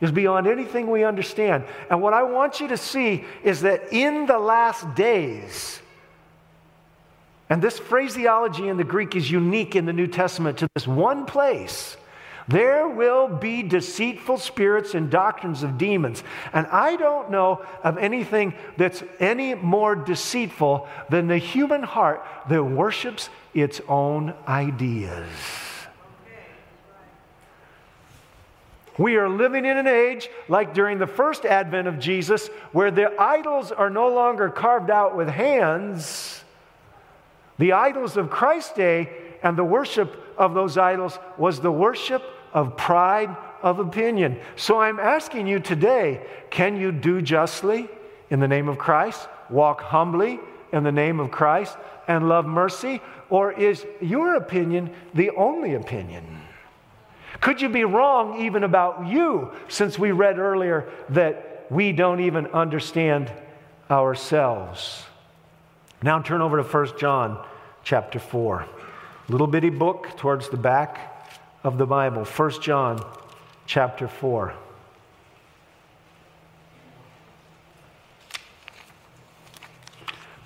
[0.00, 1.64] is beyond anything we understand.
[1.90, 5.80] And what I want you to see is that in the last days,
[7.48, 11.24] and this phraseology in the Greek is unique in the New Testament to this one
[11.24, 11.96] place
[12.48, 16.22] There will be deceitful spirits and doctrines of demons.
[16.52, 22.62] And I don't know of anything that's any more deceitful than the human heart that
[22.62, 25.26] worships its own ideas.
[28.98, 33.12] We are living in an age like during the first advent of Jesus where the
[33.20, 36.44] idols are no longer carved out with hands.
[37.58, 39.10] The idols of Christ's day
[39.42, 42.22] and the worship of those idols was the worship
[42.56, 44.40] of pride of opinion.
[44.56, 47.88] So I'm asking you today can you do justly
[48.30, 50.40] in the name of Christ, walk humbly
[50.72, 51.76] in the name of Christ,
[52.08, 53.02] and love mercy?
[53.28, 56.24] Or is your opinion the only opinion?
[57.42, 62.46] Could you be wrong even about you, since we read earlier that we don't even
[62.46, 63.30] understand
[63.90, 65.04] ourselves?
[66.02, 67.44] Now turn over to 1 John
[67.84, 68.66] chapter 4.
[69.28, 71.15] Little bitty book towards the back
[71.62, 73.04] of the Bible, 1 John
[73.66, 74.54] chapter 4.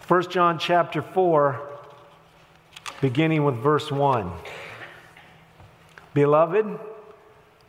[0.01, 1.61] First John chapter 4,
[3.01, 4.33] beginning with verse 1.
[6.15, 6.79] Beloved,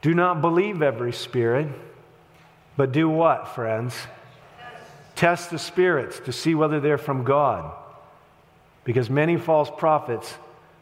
[0.02, 1.68] do not believe every spirit,
[2.76, 3.96] but do what, friends?
[5.16, 7.72] Test the spirits to see whether they're from God.
[8.84, 10.36] Because many false prophets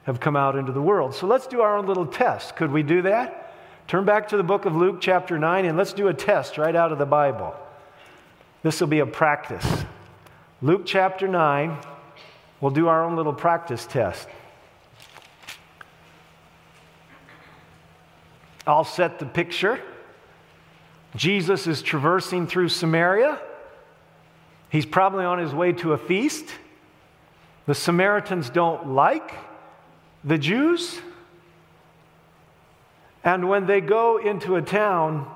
[0.10, 1.14] have come out into the world.
[1.14, 2.56] So let's do our own little test.
[2.56, 3.54] Could we do that?
[3.88, 6.76] Turn back to the book of Luke, chapter 9, and let's do a test right
[6.76, 7.56] out of the Bible.
[8.64, 9.86] This will be a practice.
[10.64, 11.78] Luke chapter 9,
[12.60, 14.28] we'll do our own little practice test.
[18.66, 19.80] I'll set the picture.
[21.16, 23.40] Jesus is traversing through Samaria.
[24.72, 26.46] He's probably on his way to a feast.
[27.68, 29.36] The Samaritans don't like
[30.24, 31.00] the Jews.
[33.24, 35.30] And when they go into a town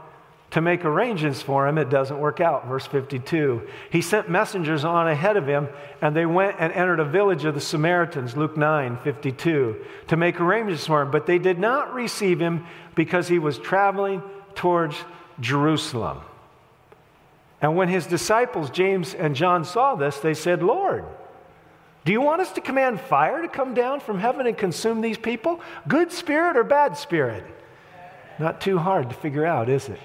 [0.51, 2.67] to make arrangements for him, it doesn't work out.
[2.67, 3.67] Verse 52.
[3.89, 5.67] He sent messengers on ahead of him,
[6.01, 10.39] and they went and entered a village of the Samaritans, Luke 9 52, to make
[10.39, 11.11] arrangements for him.
[11.11, 12.65] But they did not receive him
[12.95, 14.21] because he was traveling
[14.53, 14.95] towards
[15.39, 16.21] Jerusalem.
[17.61, 21.05] And when his disciples, James and John, saw this, they said, Lord,
[22.05, 25.17] do you want us to command fire to come down from heaven and consume these
[25.17, 25.61] people?
[25.87, 27.45] Good spirit or bad spirit?
[28.39, 29.99] Not too hard to figure out, is it?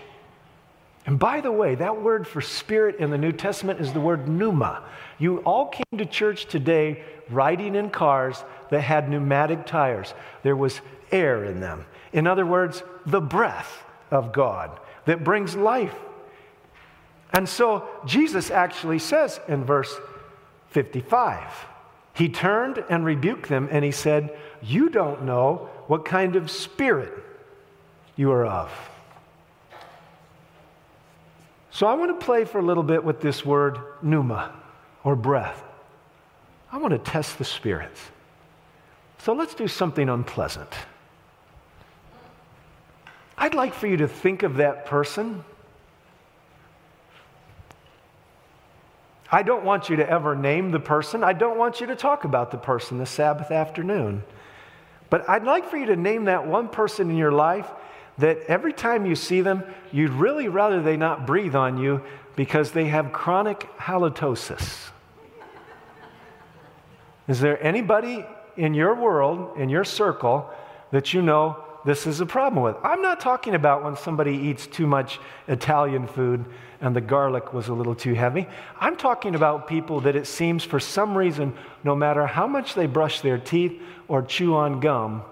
[1.06, 4.28] And by the way, that word for spirit in the New Testament is the word
[4.28, 4.84] pneuma.
[5.18, 10.12] You all came to church today riding in cars that had pneumatic tires.
[10.42, 10.80] There was
[11.10, 11.86] air in them.
[12.12, 15.94] In other words, the breath of God that brings life.
[17.32, 19.98] And so Jesus actually says in verse
[20.68, 21.50] 55
[22.18, 27.12] he turned and rebuked them, and he said, You don't know what kind of spirit
[28.16, 28.72] you are of.
[31.70, 34.52] So I want to play for a little bit with this word pneuma
[35.04, 35.62] or breath.
[36.72, 38.00] I want to test the spirits.
[39.18, 40.72] So let's do something unpleasant.
[43.36, 45.44] I'd like for you to think of that person
[49.30, 51.22] I don't want you to ever name the person.
[51.22, 54.22] I don't want you to talk about the person this Sabbath afternoon.
[55.10, 57.68] But I'd like for you to name that one person in your life
[58.18, 59.62] that every time you see them,
[59.92, 62.02] you'd really rather they not breathe on you
[62.36, 64.90] because they have chronic halitosis.
[67.28, 68.24] Is there anybody
[68.56, 70.50] in your world, in your circle,
[70.90, 72.76] that you know this is a problem with?
[72.82, 76.44] I'm not talking about when somebody eats too much Italian food
[76.80, 78.46] and the garlic was a little too heavy.
[78.78, 82.86] I'm talking about people that it seems for some reason, no matter how much they
[82.86, 85.22] brush their teeth or chew on gum,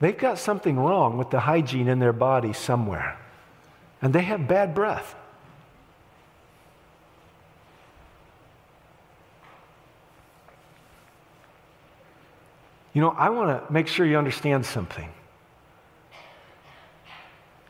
[0.00, 3.18] they've got something wrong with the hygiene in their body somewhere.
[4.00, 5.14] And they have bad breath.
[12.98, 15.08] You know, I want to make sure you understand something.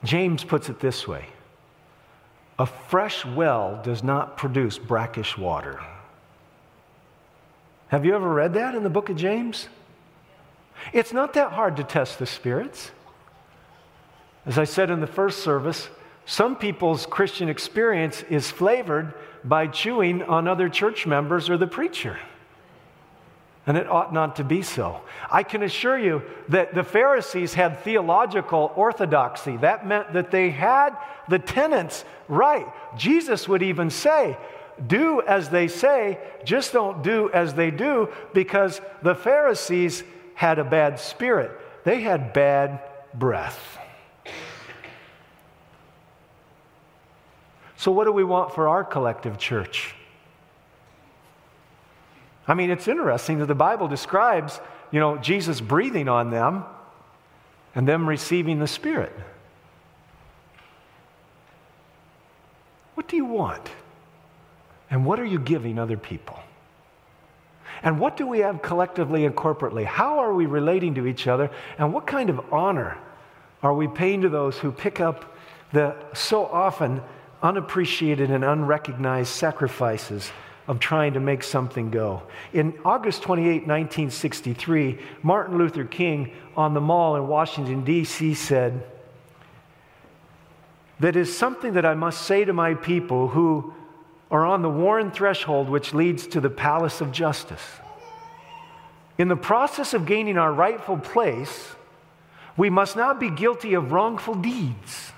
[0.03, 1.27] James puts it this way
[2.59, 5.83] a fresh well does not produce brackish water.
[7.89, 9.69] Have you ever read that in the book of James?
[10.95, 12.91] It's not that hard to test the spirits.
[14.47, 15.91] As I said in the first service,
[16.25, 19.13] some people's Christian experience is flavored
[19.45, 22.19] by chewing on other church members or the preacher
[23.69, 25.03] and it ought not to be so.
[25.31, 29.59] I can assure you that the Pharisees had theological orthodoxy.
[29.59, 30.97] That meant that they had
[31.29, 32.67] the tenets right.
[32.97, 34.39] Jesus would even say,
[34.87, 40.03] Do as they say, just don't do as they do, because the Pharisees
[40.35, 41.51] had a bad spirit.
[41.85, 42.81] They had bad
[43.13, 43.79] breath.
[47.77, 49.95] So, what do we want for our collective church?
[52.49, 54.59] I mean, it's interesting that the Bible describes,
[54.91, 56.65] you know, Jesus breathing on them
[57.75, 59.13] and them receiving the Spirit.
[62.95, 63.71] What do you want?
[64.91, 66.39] And what are you giving other people?
[67.83, 69.85] And what do we have collectively and corporately?
[69.85, 71.51] How are we relating to each other?
[71.77, 72.99] And what kind of honor
[73.63, 75.37] are we paying to those who pick up
[75.73, 77.03] the so often
[77.43, 80.33] unappreciated and unrecognized sacrifices
[80.69, 82.23] of trying to make something go.
[82.53, 88.35] In August 28, 1963, Martin Luther King on the mall in Washington, D.C.
[88.35, 88.87] said,
[91.01, 93.73] That is something that I must say to my people who
[94.31, 97.65] are on the worn threshold which leads to the palace of justice.
[99.17, 101.75] In the process of gaining our rightful place,
[102.59, 105.13] we must not be guilty of wrongful deeds.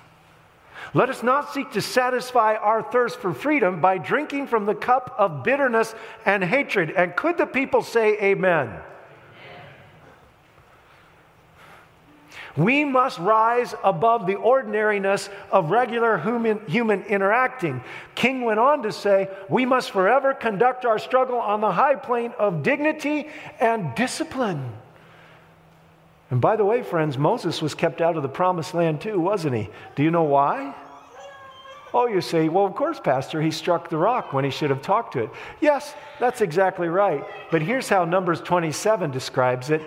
[0.93, 5.15] Let us not seek to satisfy our thirst for freedom by drinking from the cup
[5.17, 6.91] of bitterness and hatred.
[6.91, 8.79] And could the people say amen?
[12.57, 17.81] We must rise above the ordinariness of regular human, human interacting.
[18.13, 22.33] King went on to say, We must forever conduct our struggle on the high plane
[22.37, 23.29] of dignity
[23.59, 24.73] and discipline.
[26.31, 29.55] And by the way, friends, Moses was kept out of the promised land too, wasn't
[29.55, 29.69] he?
[29.95, 30.73] Do you know why?
[31.93, 34.81] Oh, you say, well, of course, Pastor, he struck the rock when he should have
[34.81, 35.29] talked to it.
[35.59, 37.21] Yes, that's exactly right.
[37.51, 39.81] But here's how Numbers 27 describes it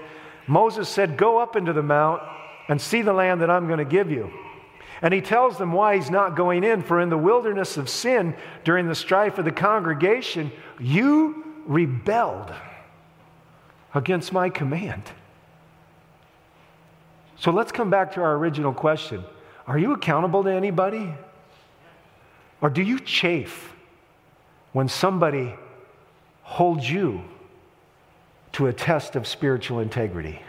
[0.47, 2.23] Moses said, Go up into the mount
[2.69, 4.31] and see the land that I'm going to give you.
[5.01, 6.83] And he tells them why he's not going in.
[6.83, 12.53] For in the wilderness of Zin, during the strife of the congregation, you rebelled
[13.95, 15.05] against my command.
[17.45, 19.23] So let's come back to our original question
[19.67, 21.13] Are you accountable to anybody?
[22.63, 23.71] Or do you chafe
[24.73, 25.55] when somebody
[26.41, 27.23] holds you
[28.53, 30.41] to a test of spiritual integrity?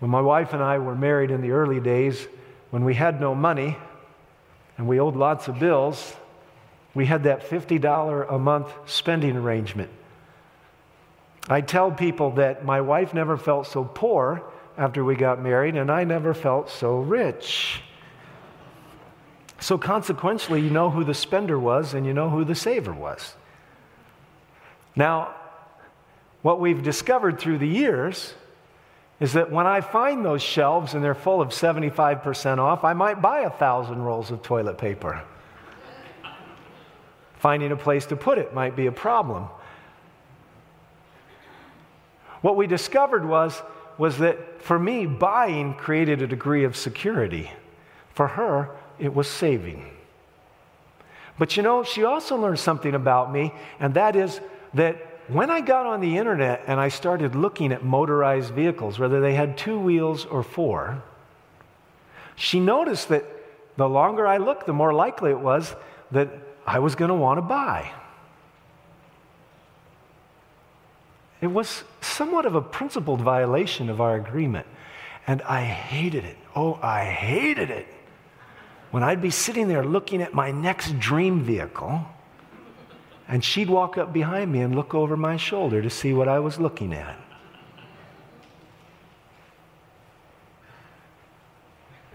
[0.00, 2.26] When my wife and I were married in the early days,
[2.70, 3.76] when we had no money
[4.76, 6.16] and we owed lots of bills,
[6.94, 9.90] we had that $50 a month spending arrangement.
[11.48, 14.42] I tell people that my wife never felt so poor
[14.76, 17.82] after we got married, and I never felt so rich.
[19.60, 23.34] So, consequently, you know who the spender was and you know who the saver was.
[24.94, 25.34] Now,
[26.42, 28.34] what we've discovered through the years
[29.20, 33.20] is that when I find those shelves and they're full of 75% off, I might
[33.20, 35.22] buy a thousand rolls of toilet paper.
[37.38, 39.48] Finding a place to put it might be a problem.
[42.40, 43.60] What we discovered was,
[43.96, 47.50] was that for me, buying created a degree of security.
[48.14, 49.84] For her, it was saving.
[51.38, 54.40] But you know, she also learned something about me, and that is
[54.74, 54.96] that
[55.28, 59.34] when I got on the internet and I started looking at motorized vehicles, whether they
[59.34, 61.02] had two wheels or four,
[62.34, 63.24] she noticed that
[63.76, 65.74] the longer I looked, the more likely it was
[66.10, 66.28] that
[66.66, 67.92] I was going to want to buy.
[71.40, 74.66] It was somewhat of a principled violation of our agreement.
[75.26, 76.36] And I hated it.
[76.56, 77.86] Oh, I hated it.
[78.90, 82.06] When I'd be sitting there looking at my next dream vehicle,
[83.28, 86.38] and she'd walk up behind me and look over my shoulder to see what I
[86.38, 87.16] was looking at.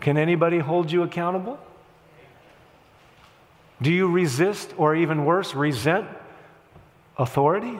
[0.02, 1.60] Can anybody hold you accountable?
[3.82, 6.08] Do you resist, or even worse, resent
[7.18, 7.78] authority?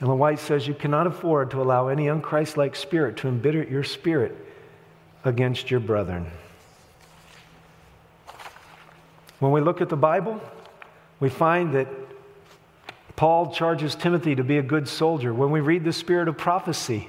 [0.00, 4.36] Ellen White says you cannot afford to allow any unchristlike spirit to embitter your spirit
[5.24, 6.26] against your brethren.
[9.40, 10.40] When we look at the Bible,
[11.20, 11.88] we find that
[13.16, 15.34] Paul charges Timothy to be a good soldier.
[15.34, 17.08] When we read the spirit of prophecy,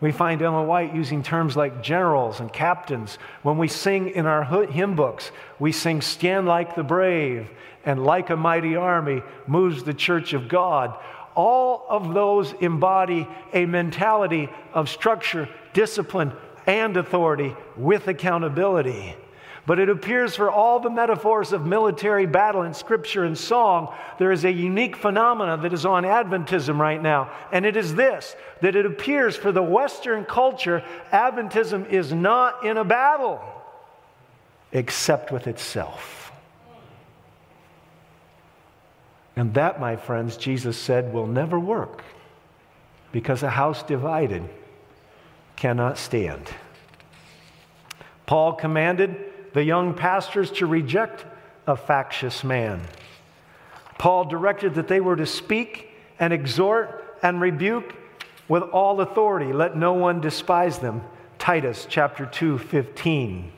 [0.00, 3.18] we find Ellen White using terms like generals and captains.
[3.42, 7.48] When we sing in our hymn books, we sing, Stand like the brave,
[7.84, 10.96] and like a mighty army moves the church of God
[11.36, 16.32] all of those embody a mentality of structure, discipline,
[16.66, 19.14] and authority with accountability.
[19.66, 24.30] But it appears for all the metaphors of military battle in scripture and song, there
[24.30, 27.32] is a unique phenomenon that is on Adventism right now.
[27.50, 32.76] And it is this that it appears for the Western culture, Adventism is not in
[32.76, 33.42] a battle
[34.72, 36.25] except with itself.
[39.36, 42.02] And that, my friends, Jesus said, will never work
[43.12, 44.48] because a house divided
[45.56, 46.48] cannot stand.
[48.24, 49.16] Paul commanded
[49.52, 51.24] the young pastors to reject
[51.66, 52.80] a factious man.
[53.98, 57.94] Paul directed that they were to speak and exhort and rebuke
[58.48, 59.52] with all authority.
[59.52, 61.02] Let no one despise them.
[61.38, 63.52] Titus chapter 2, 15.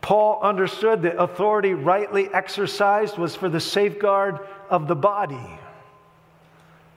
[0.00, 4.38] Paul understood that authority rightly exercised was for the safeguard
[4.70, 5.58] of the body.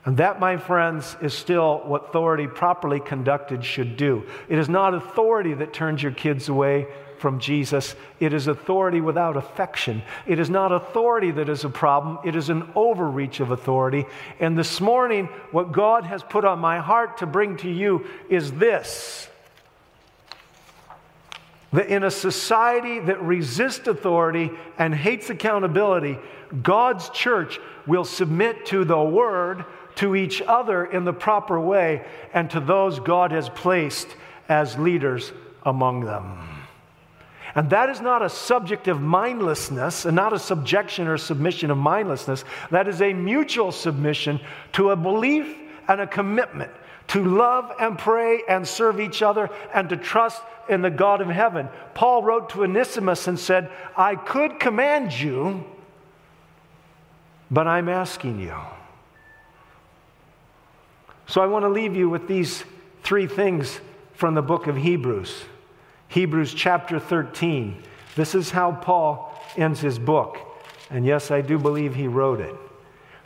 [0.03, 4.23] And that, my friends, is still what authority properly conducted should do.
[4.49, 6.87] It is not authority that turns your kids away
[7.19, 7.95] from Jesus.
[8.19, 10.01] It is authority without affection.
[10.25, 14.05] It is not authority that is a problem, it is an overreach of authority.
[14.39, 18.51] And this morning, what God has put on my heart to bring to you is
[18.53, 19.27] this
[21.73, 26.17] that in a society that resists authority and hates accountability,
[26.61, 29.65] God's church will submit to the word,
[29.95, 34.07] to each other in the proper way, and to those God has placed
[34.49, 35.31] as leaders
[35.63, 36.39] among them.
[37.55, 41.77] And that is not a subject of mindlessness and not a subjection or submission of
[41.77, 42.45] mindlessness.
[42.69, 44.39] That is a mutual submission
[44.73, 45.57] to a belief
[45.87, 46.71] and a commitment
[47.07, 51.27] to love and pray and serve each other and to trust in the God of
[51.27, 51.67] heaven.
[51.93, 55.65] Paul wrote to Onesimus and said, I could command you,
[57.49, 58.55] but I'm asking you.
[61.27, 62.63] So I want to leave you with these
[63.03, 63.79] three things
[64.13, 65.43] from the book of Hebrews.
[66.09, 67.81] Hebrews chapter 13.
[68.15, 70.37] This is how Paul ends his book.
[70.89, 72.53] And yes, I do believe he wrote it.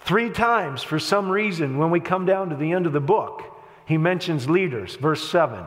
[0.02, 3.55] Three times, for some reason, when we come down to the end of the book,
[3.86, 4.96] he mentions leaders.
[4.96, 5.64] Verse 7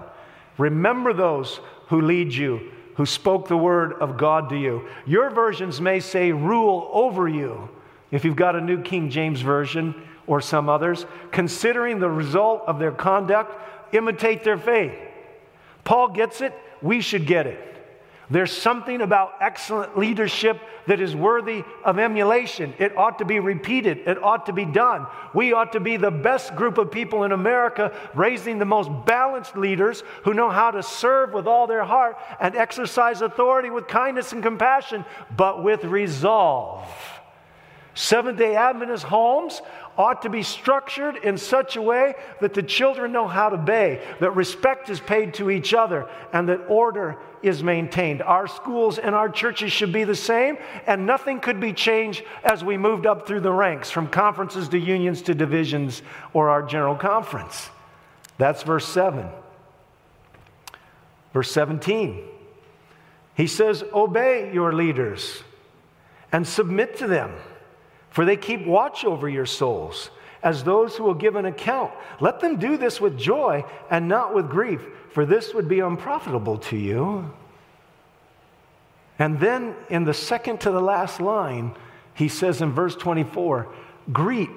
[0.58, 4.88] Remember those who lead you, who spoke the word of God to you.
[5.06, 7.68] Your versions may say rule over you.
[8.10, 9.94] If you've got a New King James Version
[10.26, 13.54] or some others, considering the result of their conduct,
[13.94, 14.92] imitate their faith.
[15.84, 17.77] Paul gets it we should get it.
[18.30, 22.74] There's something about excellent leadership that is worthy of emulation.
[22.78, 23.98] It ought to be repeated.
[24.06, 25.06] It ought to be done.
[25.32, 29.56] We ought to be the best group of people in America, raising the most balanced
[29.56, 34.32] leaders who know how to serve with all their heart and exercise authority with kindness
[34.32, 36.86] and compassion, but with resolve.
[37.98, 39.60] Seventh day Adventist homes
[39.96, 44.00] ought to be structured in such a way that the children know how to obey,
[44.20, 48.22] that respect is paid to each other, and that order is maintained.
[48.22, 52.62] Our schools and our churches should be the same, and nothing could be changed as
[52.62, 56.00] we moved up through the ranks from conferences to unions to divisions
[56.32, 57.68] or our general conference.
[58.38, 59.26] That's verse 7.
[61.32, 62.22] Verse 17.
[63.34, 65.42] He says, Obey your leaders
[66.30, 67.34] and submit to them
[68.10, 70.10] for they keep watch over your souls
[70.42, 71.92] as those who will give an account.
[72.20, 74.80] Let them do this with joy and not with grief,
[75.10, 77.32] for this would be unprofitable to you.
[79.18, 81.74] And then in the second to the last line,
[82.14, 83.68] he says in verse 24,
[84.12, 84.50] greet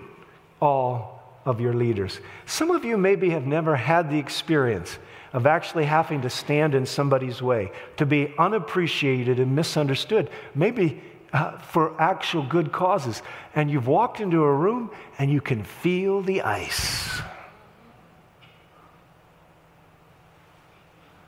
[0.62, 2.20] all of your leaders.
[2.46, 5.00] Some of you maybe have never had the experience
[5.34, 10.30] of actually having to stand in somebody's way, to be unappreciated and misunderstood.
[10.54, 11.02] Maybe
[11.34, 13.22] uh, for actual good causes.
[13.56, 17.22] And you've walked into a room and you can feel the ice.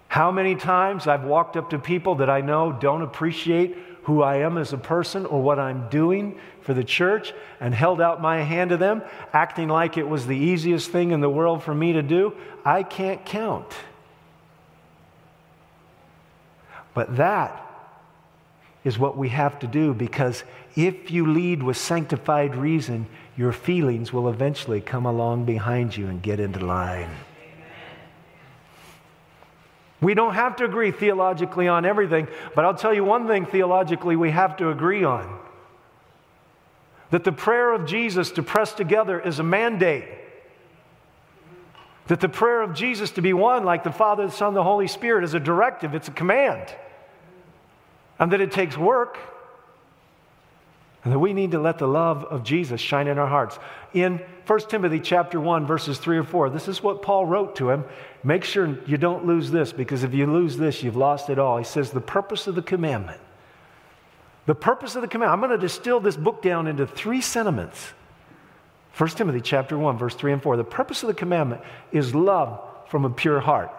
[0.07, 4.37] How many times I've walked up to people that I know don't appreciate who I
[4.37, 8.41] am as a person or what I'm doing for the church and held out my
[8.41, 9.01] hand to them,
[9.31, 12.35] acting like it was the easiest thing in the world for me to do?
[12.63, 13.73] I can't count.
[16.93, 17.72] But that
[18.83, 20.43] is what we have to do because
[20.75, 23.07] if you lead with sanctified reason,
[23.37, 27.09] your feelings will eventually come along behind you and get into line.
[30.01, 34.17] We don't have to agree theologically on everything, but I'll tell you one thing theologically
[34.17, 35.39] we have to agree on
[37.09, 40.05] that the prayer of Jesus to press together is a mandate.
[42.07, 44.87] That the prayer of Jesus to be one, like the Father, the Son, the Holy
[44.87, 46.75] Spirit, is a directive, it's a command
[48.19, 49.17] and that it takes work,
[51.03, 53.59] and that we need to let the love of Jesus shine in our hearts.
[53.93, 57.69] In 1 Timothy chapter 1 verses 3 or 4, this is what Paul wrote to
[57.69, 57.83] him.
[58.23, 61.57] Make sure you don't lose this because if you lose this, you've lost it all.
[61.57, 63.19] He says the purpose of the commandment.
[64.45, 65.33] The purpose of the commandment.
[65.33, 67.93] I'm going to distill this book down into three sentiments.
[68.97, 70.55] 1 Timothy chapter 1 verse 3 and 4.
[70.55, 71.61] The purpose of the commandment
[71.91, 73.71] is love from a pure heart.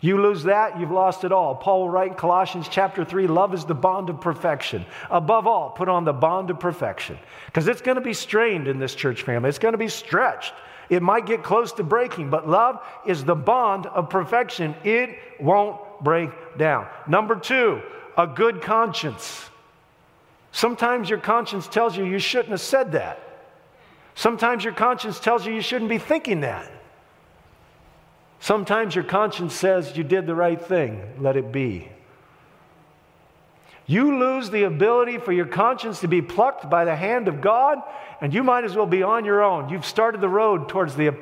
[0.00, 1.54] You lose that, you've lost it all.
[1.54, 4.86] Paul will write in Colossians chapter 3 love is the bond of perfection.
[5.10, 7.18] Above all, put on the bond of perfection.
[7.46, 10.54] Because it's going to be strained in this church family, it's going to be stretched.
[10.88, 14.74] It might get close to breaking, but love is the bond of perfection.
[14.84, 16.88] It won't break down.
[17.06, 17.80] Number two,
[18.16, 19.48] a good conscience.
[20.50, 23.20] Sometimes your conscience tells you you shouldn't have said that.
[24.14, 26.70] Sometimes your conscience tells you you shouldn't be thinking that.
[28.40, 31.88] Sometimes your conscience says you did the right thing, let it be.
[33.86, 37.78] You lose the ability for your conscience to be plucked by the hand of God,
[38.20, 39.68] and you might as well be on your own.
[39.68, 41.14] You've started the road towards the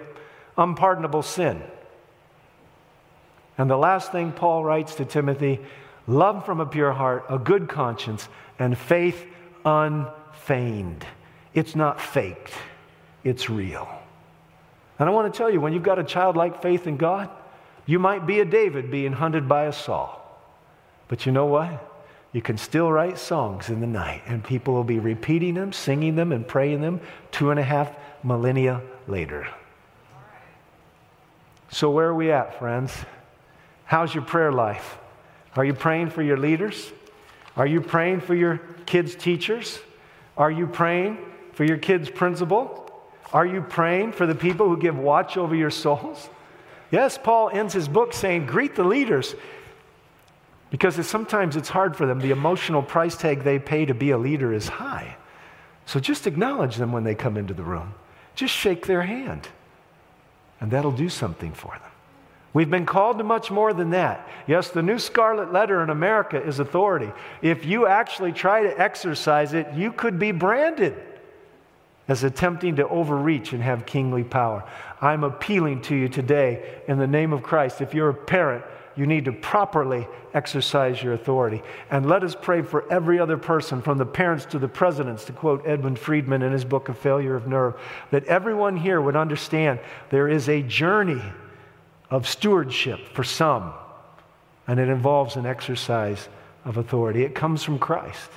[0.57, 1.62] unpardonable sin.
[3.57, 5.61] And the last thing Paul writes to Timothy
[6.07, 9.27] love from a pure heart, a good conscience, and faith
[9.64, 11.05] unfeigned.
[11.53, 12.53] It's not faked,
[13.25, 13.89] it's real.
[14.99, 17.30] And I want to tell you, when you've got a childlike faith in God,
[17.86, 20.14] you might be a David being hunted by a Saul.
[21.07, 21.84] But you know what?
[22.32, 26.14] You can still write songs in the night, and people will be repeating them, singing
[26.14, 29.46] them, and praying them two and a half millennia later.
[31.70, 32.92] So, where are we at, friends?
[33.84, 34.99] How's your prayer life?
[35.57, 36.92] Are you praying for your leaders?
[37.57, 39.78] Are you praying for your kids' teachers?
[40.36, 41.18] Are you praying
[41.53, 42.88] for your kids' principal?
[43.33, 46.31] Are you praying for the people who give watch over your souls?
[46.91, 49.35] Yes, Paul ends his book saying, Greet the leaders,
[50.70, 52.20] because it's, sometimes it's hard for them.
[52.20, 55.16] The emotional price tag they pay to be a leader is high.
[55.85, 57.95] So just acknowledge them when they come into the room.
[58.35, 59.49] Just shake their hand,
[60.61, 61.91] and that'll do something for them.
[62.55, 64.26] We've been called to much more than that.
[64.47, 67.12] Yes, the new scarlet letter in America is authority.
[67.43, 70.97] If you actually try to exercise it, you could be branded
[72.09, 74.64] as attempting to overreach and have kingly power.
[75.00, 77.80] I'm appealing to you today in the name of Christ.
[77.80, 78.64] If you're a parent,
[78.96, 81.62] you need to properly exercise your authority.
[81.90, 85.32] And let us pray for every other person, from the parents to the presidents, to
[85.32, 87.74] quote Edwin Friedman in his book, A Failure of Nerve,
[88.11, 89.78] that everyone here would understand
[90.11, 91.22] there is a journey
[92.11, 93.72] of stewardship for some,
[94.66, 96.28] and it involves an exercise
[96.64, 97.22] of authority.
[97.22, 98.30] It comes from Christ.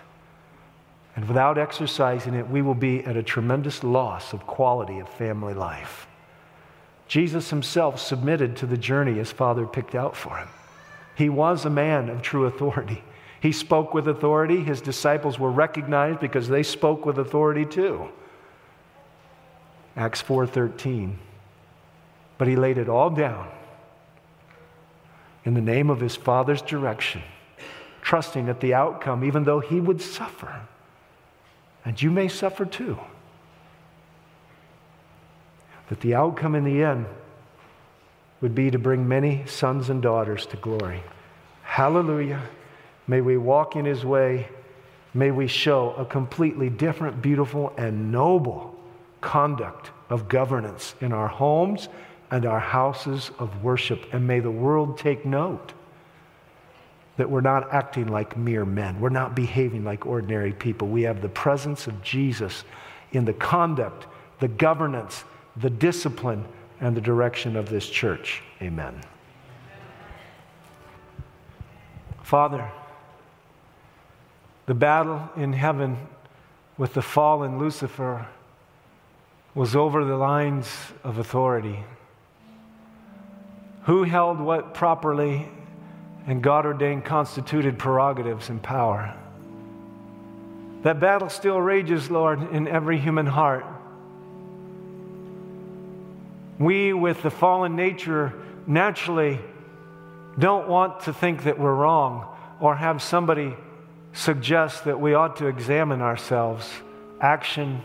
[1.15, 5.53] And without exercising it, we will be at a tremendous loss of quality of family
[5.53, 6.07] life.
[7.07, 10.47] Jesus himself submitted to the journey his father picked out for him.
[11.15, 13.03] He was a man of true authority.
[13.41, 14.63] He spoke with authority.
[14.63, 18.07] His disciples were recognized because they spoke with authority too.
[19.97, 21.17] Acts 4:13.
[22.37, 23.49] But he laid it all down
[25.43, 27.21] in the name of his father's direction,
[28.01, 30.61] trusting that the outcome even though he would suffer
[31.85, 32.97] and you may suffer too.
[35.89, 37.05] That the outcome in the end
[38.39, 41.03] would be to bring many sons and daughters to glory.
[41.63, 42.41] Hallelujah.
[43.07, 44.47] May we walk in his way.
[45.13, 48.75] May we show a completely different, beautiful, and noble
[49.19, 51.89] conduct of governance in our homes
[52.31, 54.05] and our houses of worship.
[54.13, 55.73] And may the world take note
[57.21, 58.99] that we're not acting like mere men.
[58.99, 60.87] We're not behaving like ordinary people.
[60.87, 62.63] We have the presence of Jesus
[63.11, 64.07] in the conduct,
[64.39, 65.23] the governance,
[65.55, 66.43] the discipline,
[66.79, 68.41] and the direction of this church.
[68.59, 68.99] Amen.
[72.23, 72.67] Father,
[74.65, 75.99] the battle in heaven
[76.75, 78.25] with the fallen Lucifer
[79.53, 80.67] was over the lines
[81.03, 81.83] of authority.
[83.83, 85.47] Who held what properly
[86.27, 89.15] and God ordained constituted prerogatives and power.
[90.83, 93.65] That battle still rages, Lord, in every human heart.
[96.59, 98.33] We, with the fallen nature,
[98.67, 99.39] naturally
[100.37, 102.27] don't want to think that we're wrong
[102.59, 103.55] or have somebody
[104.13, 106.69] suggest that we ought to examine ourselves,
[107.19, 107.81] action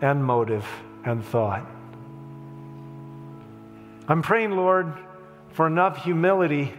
[0.00, 0.66] and motive
[1.04, 1.66] and thought.
[4.08, 4.92] I'm praying, Lord,
[5.52, 6.72] for enough humility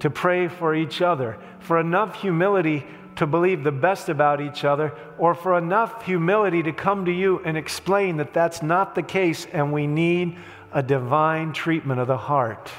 [0.00, 2.84] to pray for each other, for enough humility
[3.16, 7.40] to believe the best about each other, or for enough humility to come to you
[7.44, 10.36] and explain that that's not the case and we need
[10.72, 12.70] a divine treatment of the heart.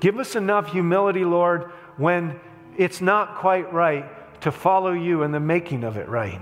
[0.00, 2.40] Give us enough humility, Lord, when
[2.76, 6.40] it's not quite right to follow you in the making of it right.